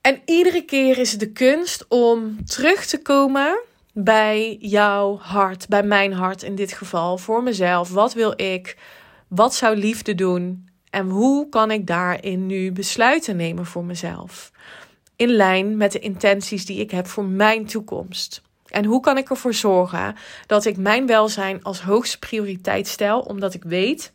en 0.00 0.22
iedere 0.24 0.64
keer 0.64 0.98
is 0.98 1.10
het 1.10 1.20
de 1.20 1.32
kunst 1.32 1.84
om 1.88 2.44
terug 2.44 2.86
te 2.86 3.02
komen 3.02 3.60
bij 3.94 4.56
jouw 4.60 5.18
hart, 5.18 5.68
bij 5.68 5.82
mijn 5.82 6.12
hart 6.12 6.42
in 6.42 6.54
dit 6.54 6.72
geval, 6.72 7.18
voor 7.18 7.42
mezelf. 7.42 7.90
Wat 7.90 8.12
wil 8.12 8.32
ik? 8.36 8.78
Wat 9.28 9.54
zou 9.54 9.76
liefde 9.76 10.14
doen? 10.14 10.68
En 10.90 11.08
hoe 11.08 11.48
kan 11.48 11.70
ik 11.70 11.86
daarin 11.86 12.46
nu 12.46 12.72
besluiten 12.72 13.36
nemen 13.36 13.66
voor 13.66 13.84
mezelf? 13.84 14.50
In 15.16 15.28
lijn 15.28 15.76
met 15.76 15.92
de 15.92 15.98
intenties 15.98 16.66
die 16.66 16.80
ik 16.80 16.90
heb 16.90 17.06
voor 17.06 17.24
mijn 17.24 17.66
toekomst. 17.66 18.42
En 18.66 18.84
hoe 18.84 19.00
kan 19.00 19.18
ik 19.18 19.30
ervoor 19.30 19.54
zorgen 19.54 20.16
dat 20.46 20.64
ik 20.64 20.76
mijn 20.76 21.06
welzijn 21.06 21.62
als 21.62 21.80
hoogste 21.80 22.18
prioriteit 22.18 22.88
stel, 22.88 23.20
omdat 23.20 23.54
ik 23.54 23.64
weet 23.64 24.12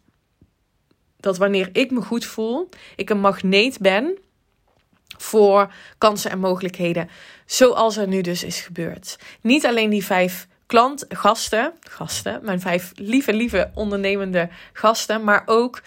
dat 1.19 1.37
wanneer 1.37 1.69
ik 1.71 1.91
me 1.91 2.01
goed 2.01 2.25
voel, 2.25 2.69
ik 2.95 3.09
een 3.09 3.19
magneet 3.19 3.79
ben 3.79 4.17
voor 5.17 5.71
kansen 5.97 6.31
en 6.31 6.39
mogelijkheden. 6.39 7.09
Zoals 7.45 7.97
er 7.97 8.07
nu 8.07 8.21
dus 8.21 8.43
is 8.43 8.61
gebeurd. 8.61 9.19
Niet 9.41 9.65
alleen 9.65 9.89
die 9.89 10.05
vijf 10.05 10.47
klant, 10.65 11.05
gasten, 11.09 11.73
gasten, 11.79 12.39
mijn 12.43 12.59
vijf 12.59 12.91
lieve, 12.95 13.33
lieve 13.33 13.71
ondernemende 13.73 14.49
gasten, 14.73 15.23
maar 15.23 15.43
ook 15.45 15.81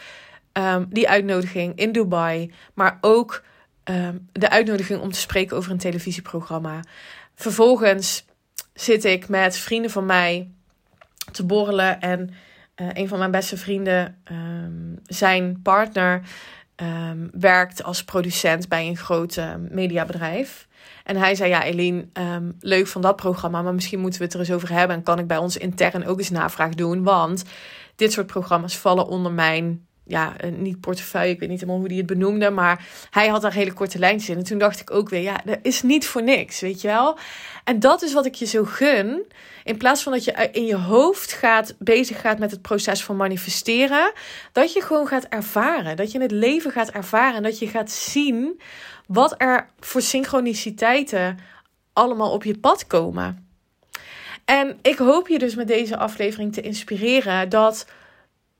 um, 0.53 0.87
die 0.91 1.09
uitnodiging 1.09 1.77
in 1.77 1.93
Dubai, 1.93 2.53
maar 2.75 2.99
ook 3.01 3.43
um, 3.85 4.29
de 4.33 4.51
uitnodiging 4.51 5.01
om 5.01 5.13
te 5.13 5.21
spreken 5.21 5.57
over 5.57 5.71
een 5.71 5.79
televisieprogramma. 5.79 6.81
Vervolgens 7.35 8.25
zit 8.75 9.05
ik 9.05 9.29
met 9.29 9.57
vrienden 9.57 9.91
van 9.91 10.07
mij 10.07 10.51
te 11.33 11.45
borrelen 11.45 12.01
en 12.01 12.31
uh, 12.77 12.89
een 12.93 13.09
van 13.09 13.19
mijn 13.19 13.31
beste 13.31 13.57
vrienden, 13.57 14.23
um, 14.33 14.99
zijn 15.05 15.63
partner, 15.63 16.21
um, 16.83 17.31
werkt 17.33 17.83
als 17.83 18.05
producent 18.05 18.69
bij 18.69 18.87
een 18.87 18.97
groot 18.97 19.37
uh, 19.37 19.55
mediabedrijf. 19.71 20.69
En 21.05 21.17
hij 21.17 21.35
zei: 21.35 21.51
Ja, 21.51 21.65
Eline, 21.65 22.09
um, 22.13 22.57
leuk 22.61 22.87
van 22.87 23.01
dat 23.01 23.17
programma, 23.17 23.63
maar 23.63 23.75
misschien 23.75 24.01
moeten 24.01 24.19
we 24.19 24.25
het 24.25 24.35
er 24.35 24.41
eens 24.41 24.53
over 24.53 24.73
hebben. 24.73 24.97
En 24.97 25.03
kan 25.03 25.19
ik 25.19 25.27
bij 25.27 25.37
ons 25.37 25.57
intern 25.57 26.07
ook 26.07 26.19
eens 26.19 26.31
navraag 26.31 26.75
doen? 26.75 27.03
Want 27.03 27.45
dit 27.97 28.13
soort 28.13 28.27
programma's 28.27 28.77
vallen 28.77 29.07
onder 29.07 29.33
mijn 29.33 29.87
ja, 30.09 30.37
niet 30.57 30.81
portefeuille, 30.81 31.33
ik 31.33 31.41
weet 31.41 31.49
niet 31.49 31.61
helemaal 31.61 31.81
hoe 31.81 31.89
die 31.89 31.99
het 31.99 32.07
benoemde, 32.07 32.51
maar 32.51 32.87
hij 33.11 33.29
had 33.29 33.43
daar 33.43 33.53
hele 33.53 33.73
korte 33.73 33.99
lijntjes 33.99 34.29
in. 34.29 34.37
En 34.37 34.45
toen 34.45 34.59
dacht 34.59 34.81
ik 34.81 34.91
ook 34.91 35.09
weer, 35.09 35.21
ja, 35.21 35.41
dat 35.45 35.59
is 35.63 35.83
niet 35.83 36.07
voor 36.07 36.23
niks, 36.23 36.61
weet 36.61 36.81
je 36.81 36.89
wel. 36.89 37.19
En 37.65 37.81
dat 37.81 38.03
is 38.03 38.13
wat 38.13 38.27
ik 38.27 38.35
je 38.35 38.47
zo 38.47 38.65
gun. 38.65 39.27
In 39.65 39.77
plaats 39.77 40.03
van 40.03 40.13
dat 40.13 40.25
je 40.25 40.49
in 40.53 40.67
je 40.67 40.77
hoofd 40.77 41.33
gaat, 41.33 41.75
bezig 41.79 42.21
gaat 42.21 42.39
met 42.39 42.51
het 42.51 42.63
proces 42.63 43.05
van 43.05 43.17
manifesteren, 43.17 44.13
dat 44.53 44.73
je 44.73 44.83
gewoon 44.83 45.07
gaat 45.07 45.25
ervaren. 45.25 45.97
Dat 45.97 46.13
je 46.13 46.21
het 46.21 46.31
leven 46.31 46.71
gaat 46.71 46.91
ervaren. 46.91 47.37
En 47.37 47.43
dat 47.43 47.59
je 47.59 47.69
gaat 47.69 47.91
zien 47.91 48.61
wat 49.07 49.35
er 49.39 49.69
voor 49.81 50.03
synchroniciteiten 50.03 51.39
allemaal 51.93 52.33
op 52.33 52.45
je 52.45 52.59
pad 52.59 52.87
komen. 52.87 53.47
En 54.45 54.79
ik 54.83 54.99
hoop 54.99 55.29
je 55.29 55.39
dus 55.39 55.55
met 55.55 55.69
deze 55.69 55.97
aflevering 55.97 56.53
te 56.53 56.61
inspireren 56.61 57.49
dat 57.49 57.87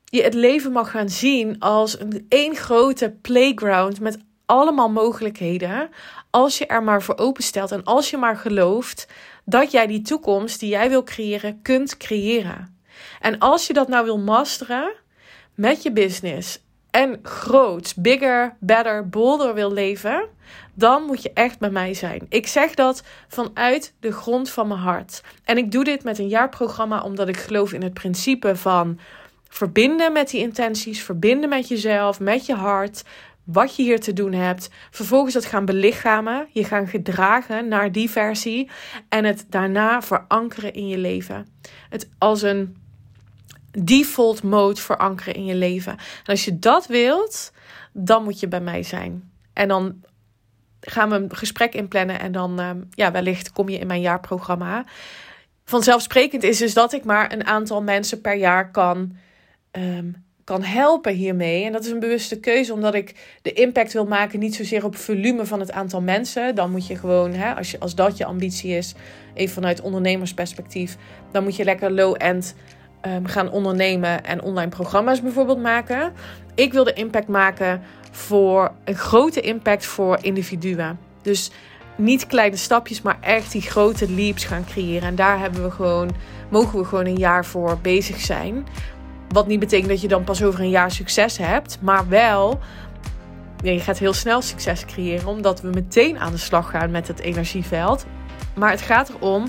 je 0.09 0.23
het 0.23 0.33
leven 0.33 0.71
mag 0.71 0.91
gaan 0.91 1.09
zien 1.09 1.59
als 1.59 1.99
een 1.99 2.25
één 2.29 2.55
grote 2.55 3.15
playground 3.21 3.99
met 3.99 4.17
allemaal 4.45 4.89
mogelijkheden. 4.89 5.89
Als 6.29 6.57
je 6.57 6.65
er 6.65 6.83
maar 6.83 7.01
voor 7.01 7.17
openstelt 7.17 7.71
en 7.71 7.83
als 7.83 8.09
je 8.09 8.17
maar 8.17 8.37
gelooft 8.37 9.07
dat 9.45 9.71
jij 9.71 9.87
die 9.87 10.01
toekomst 10.01 10.59
die 10.59 10.69
jij 10.69 10.89
wil 10.89 11.03
creëren, 11.03 11.61
kunt 11.61 11.97
creëren. 11.97 12.77
En 13.19 13.39
als 13.39 13.67
je 13.67 13.73
dat 13.73 13.87
nou 13.87 14.05
wil 14.05 14.17
masteren 14.17 14.91
met 15.55 15.83
je 15.83 15.91
business 15.91 16.59
en 16.91 17.19
groot, 17.23 17.93
bigger, 17.97 18.55
better, 18.59 19.09
bolder 19.09 19.53
wil 19.53 19.71
leven, 19.71 20.27
dan 20.73 21.03
moet 21.03 21.23
je 21.23 21.31
echt 21.33 21.59
bij 21.59 21.69
mij 21.69 21.93
zijn. 21.93 22.25
Ik 22.29 22.47
zeg 22.47 22.73
dat 22.73 23.03
vanuit 23.27 23.93
de 23.99 24.11
grond 24.11 24.49
van 24.49 24.67
mijn 24.67 24.79
hart. 24.79 25.21
En 25.43 25.57
ik 25.57 25.71
doe 25.71 25.83
dit 25.83 26.03
met 26.03 26.19
een 26.19 26.27
jaarprogramma 26.27 27.01
omdat 27.01 27.27
ik 27.27 27.37
geloof 27.37 27.73
in 27.73 27.83
het 27.83 27.93
principe 27.93 28.55
van 28.55 28.99
verbinden 29.49 30.13
met 30.13 30.29
die 30.29 30.41
intenties, 30.41 31.03
verbinden 31.03 31.49
met 31.49 31.67
jezelf, 31.67 32.19
met 32.19 32.45
je 32.45 32.55
hart, 32.55 33.03
wat 33.43 33.75
je 33.75 33.83
hier 33.83 33.99
te 33.99 34.13
doen 34.13 34.33
hebt. 34.33 34.69
Vervolgens 34.91 35.33
dat 35.33 35.45
gaan 35.45 35.65
belichamen, 35.65 36.47
je 36.51 36.63
gaan 36.63 36.87
gedragen 36.87 37.67
naar 37.67 37.91
die 37.91 38.09
versie 38.09 38.69
en 39.09 39.25
het 39.25 39.45
daarna 39.49 40.01
verankeren 40.01 40.73
in 40.73 40.87
je 40.87 40.97
leven. 40.97 41.47
Het 41.89 42.09
als 42.17 42.41
een 42.41 42.77
default 43.71 44.43
mode 44.43 44.81
verankeren 44.81 45.33
in 45.33 45.45
je 45.45 45.55
leven. 45.55 45.91
En 45.91 46.25
als 46.25 46.45
je 46.45 46.59
dat 46.59 46.87
wilt, 46.87 47.51
dan 47.93 48.23
moet 48.23 48.39
je 48.39 48.47
bij 48.47 48.61
mij 48.61 48.83
zijn. 48.83 49.31
En 49.53 49.67
dan 49.67 50.01
gaan 50.81 51.09
we 51.09 51.15
een 51.15 51.35
gesprek 51.35 51.73
inplannen 51.73 52.19
en 52.19 52.31
dan, 52.31 52.59
uh, 52.59 52.69
ja, 52.91 53.11
wellicht 53.11 53.51
kom 53.51 53.69
je 53.69 53.77
in 53.77 53.87
mijn 53.87 54.01
jaarprogramma. 54.01 54.85
Vanzelfsprekend 55.65 56.43
is 56.43 56.57
dus 56.57 56.73
dat 56.73 56.93
ik 56.93 57.03
maar 57.03 57.33
een 57.33 57.45
aantal 57.45 57.81
mensen 57.81 58.21
per 58.21 58.35
jaar 58.35 58.71
kan, 58.71 59.17
um, 59.71 60.27
kan 60.43 60.63
helpen 60.63 61.13
hiermee. 61.13 61.65
En 61.65 61.71
dat 61.71 61.85
is 61.85 61.91
een 61.91 61.99
bewuste 61.99 62.39
keuze, 62.39 62.73
omdat 62.73 62.93
ik 62.93 63.37
de 63.41 63.53
impact 63.53 63.93
wil 63.93 64.05
maken, 64.05 64.39
niet 64.39 64.55
zozeer 64.55 64.85
op 64.85 64.95
volume 64.95 65.45
van 65.45 65.59
het 65.59 65.71
aantal 65.71 66.01
mensen. 66.01 66.55
Dan 66.55 66.71
moet 66.71 66.87
je 66.87 66.95
gewoon, 66.95 67.33
hè, 67.33 67.55
als, 67.55 67.71
je, 67.71 67.79
als 67.79 67.95
dat 67.95 68.17
je 68.17 68.25
ambitie 68.25 68.77
is, 68.77 68.93
even 69.33 69.53
vanuit 69.53 69.81
ondernemersperspectief, 69.81 70.97
dan 71.31 71.43
moet 71.43 71.55
je 71.55 71.63
lekker 71.63 71.91
low-end 71.91 72.55
um, 73.05 73.25
gaan 73.25 73.51
ondernemen 73.51 74.23
en 74.23 74.41
online 74.41 74.69
programma's 74.69 75.21
bijvoorbeeld 75.21 75.61
maken. 75.61 76.13
Ik 76.55 76.73
wil 76.73 76.83
de 76.83 76.93
impact 76.93 77.27
maken 77.27 77.81
voor 78.11 78.71
een 78.83 78.95
grote 78.95 79.41
impact 79.41 79.85
voor 79.85 80.17
individuen. 80.21 80.99
Dus 81.21 81.51
niet 81.95 82.27
kleine 82.27 82.55
stapjes, 82.55 83.01
maar 83.01 83.17
echt 83.21 83.51
die 83.51 83.61
grote 83.61 84.11
leaps 84.11 84.45
gaan 84.45 84.65
creëren. 84.65 85.07
En 85.07 85.15
daar 85.15 85.39
hebben 85.39 85.63
we 85.63 85.71
gewoon, 85.71 86.11
mogen 86.49 86.79
we 86.79 86.85
gewoon 86.85 87.05
een 87.05 87.17
jaar 87.17 87.45
voor 87.45 87.79
bezig 87.81 88.19
zijn. 88.19 88.65
Wat 89.29 89.47
niet 89.47 89.59
betekent 89.59 89.89
dat 89.89 90.01
je 90.01 90.07
dan 90.07 90.23
pas 90.23 90.43
over 90.43 90.59
een 90.59 90.69
jaar 90.69 90.91
succes 90.91 91.37
hebt, 91.37 91.77
maar 91.81 92.07
wel. 92.07 92.59
Je 93.63 93.79
gaat 93.79 93.97
heel 93.97 94.13
snel 94.13 94.41
succes 94.41 94.85
creëren, 94.85 95.27
omdat 95.27 95.61
we 95.61 95.69
meteen 95.69 96.19
aan 96.19 96.31
de 96.31 96.37
slag 96.37 96.69
gaan 96.69 96.91
met 96.91 97.07
het 97.07 97.19
energieveld. 97.19 98.05
Maar 98.55 98.71
het 98.71 98.81
gaat 98.81 99.09
erom 99.09 99.45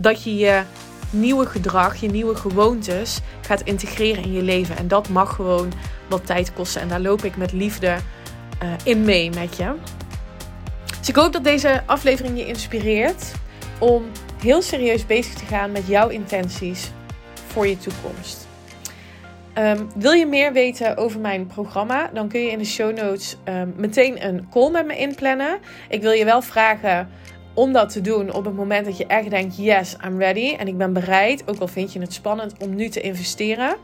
dat 0.00 0.22
je 0.22 0.36
je 0.36 0.62
nieuwe 1.10 1.46
gedrag, 1.46 1.96
je 1.96 2.08
nieuwe 2.08 2.34
gewoontes 2.34 3.20
gaat 3.40 3.60
integreren 3.60 4.24
in 4.24 4.32
je 4.32 4.42
leven. 4.42 4.76
En 4.76 4.88
dat 4.88 5.08
mag 5.08 5.34
gewoon 5.34 5.72
wat 6.08 6.26
tijd 6.26 6.52
kosten. 6.52 6.80
En 6.80 6.88
daar 6.88 7.00
loop 7.00 7.24
ik 7.24 7.36
met 7.36 7.52
liefde 7.52 7.96
uh, 8.62 8.68
in 8.84 9.04
mee 9.04 9.30
met 9.30 9.56
je. 9.56 9.74
Dus 10.98 11.08
ik 11.08 11.16
hoop 11.16 11.32
dat 11.32 11.44
deze 11.44 11.82
aflevering 11.86 12.38
je 12.38 12.46
inspireert 12.46 13.32
om 13.78 14.04
heel 14.40 14.62
serieus 14.62 15.06
bezig 15.06 15.34
te 15.34 15.44
gaan 15.44 15.72
met 15.72 15.86
jouw 15.86 16.08
intenties 16.08 16.90
voor 17.46 17.66
je 17.66 17.78
toekomst. 17.78 18.41
Um, 19.58 19.88
wil 19.94 20.12
je 20.12 20.26
meer 20.26 20.52
weten 20.52 20.96
over 20.96 21.20
mijn 21.20 21.46
programma? 21.46 22.10
Dan 22.12 22.28
kun 22.28 22.40
je 22.40 22.50
in 22.50 22.58
de 22.58 22.64
show 22.64 22.96
notes 22.96 23.36
um, 23.48 23.74
meteen 23.76 24.26
een 24.26 24.48
call 24.50 24.70
met 24.70 24.86
me 24.86 24.96
inplannen. 24.96 25.58
Ik 25.88 26.02
wil 26.02 26.10
je 26.10 26.24
wel 26.24 26.42
vragen 26.42 27.08
om 27.54 27.72
dat 27.72 27.92
te 27.92 28.00
doen 28.00 28.32
op 28.32 28.44
het 28.44 28.54
moment 28.54 28.84
dat 28.84 28.96
je 28.96 29.06
echt 29.06 29.30
denkt: 29.30 29.56
yes, 29.56 29.96
I'm 30.06 30.18
ready 30.18 30.54
en 30.54 30.68
ik 30.68 30.78
ben 30.78 30.92
bereid, 30.92 31.42
ook 31.46 31.58
al 31.58 31.68
vind 31.68 31.92
je 31.92 32.00
het 32.00 32.12
spannend 32.12 32.54
om 32.58 32.74
nu 32.74 32.88
te 32.88 33.00
investeren. 33.00 33.76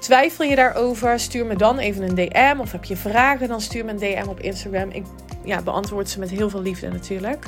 Twijfel 0.00 0.44
je 0.44 0.56
daarover? 0.56 1.20
Stuur 1.20 1.46
me 1.46 1.56
dan 1.56 1.78
even 1.78 2.02
een 2.02 2.14
DM. 2.14 2.60
Of 2.60 2.72
heb 2.72 2.84
je 2.84 2.96
vragen? 2.96 3.48
Dan 3.48 3.60
stuur 3.60 3.84
me 3.84 3.90
een 3.90 3.98
DM 3.98 4.28
op 4.28 4.40
Instagram. 4.40 4.90
Ik 4.90 5.04
ja, 5.44 5.62
beantwoord 5.62 6.08
ze 6.08 6.18
met 6.18 6.30
heel 6.30 6.50
veel 6.50 6.62
liefde 6.62 6.88
natuurlijk. 6.88 7.46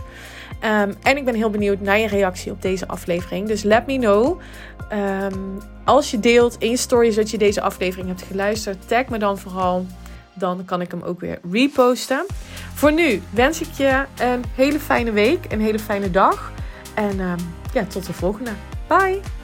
Um, 0.65 0.95
en 1.03 1.17
ik 1.17 1.25
ben 1.25 1.35
heel 1.35 1.51
benieuwd 1.51 1.81
naar 1.81 1.99
je 1.99 2.07
reactie 2.07 2.53
op 2.53 2.63
deze 2.63 2.89
aflevering. 2.89 3.49
Dus 3.49 3.63
let 3.63 3.87
me 3.87 3.99
know. 3.99 4.41
Um, 4.93 5.59
als 5.85 6.11
je 6.11 6.21
deelt 6.21 6.57
in 6.59 6.71
je 6.71 6.77
stories 6.77 7.15
dat 7.15 7.31
je 7.31 7.39
deze 7.39 7.61
aflevering 7.61 8.09
hebt 8.09 8.23
geluisterd, 8.23 8.89
tag 8.89 9.09
me 9.09 9.19
dan 9.19 9.39
vooral. 9.39 9.87
Dan 10.35 10.65
kan 10.65 10.81
ik 10.81 10.91
hem 10.91 11.03
ook 11.03 11.21
weer 11.21 11.39
reposten. 11.51 12.27
Voor 12.75 12.93
nu 12.93 13.23
wens 13.31 13.61
ik 13.61 13.71
je 13.73 14.05
een 14.21 14.45
hele 14.55 14.81
fijne 14.81 15.13
week, 15.13 15.53
een 15.53 15.61
hele 15.61 15.79
fijne 15.79 16.11
dag. 16.11 16.53
En 16.95 17.21
um, 17.21 17.37
ja, 17.73 17.85
tot 17.85 18.07
de 18.07 18.13
volgende. 18.13 18.51
Bye! 18.89 19.42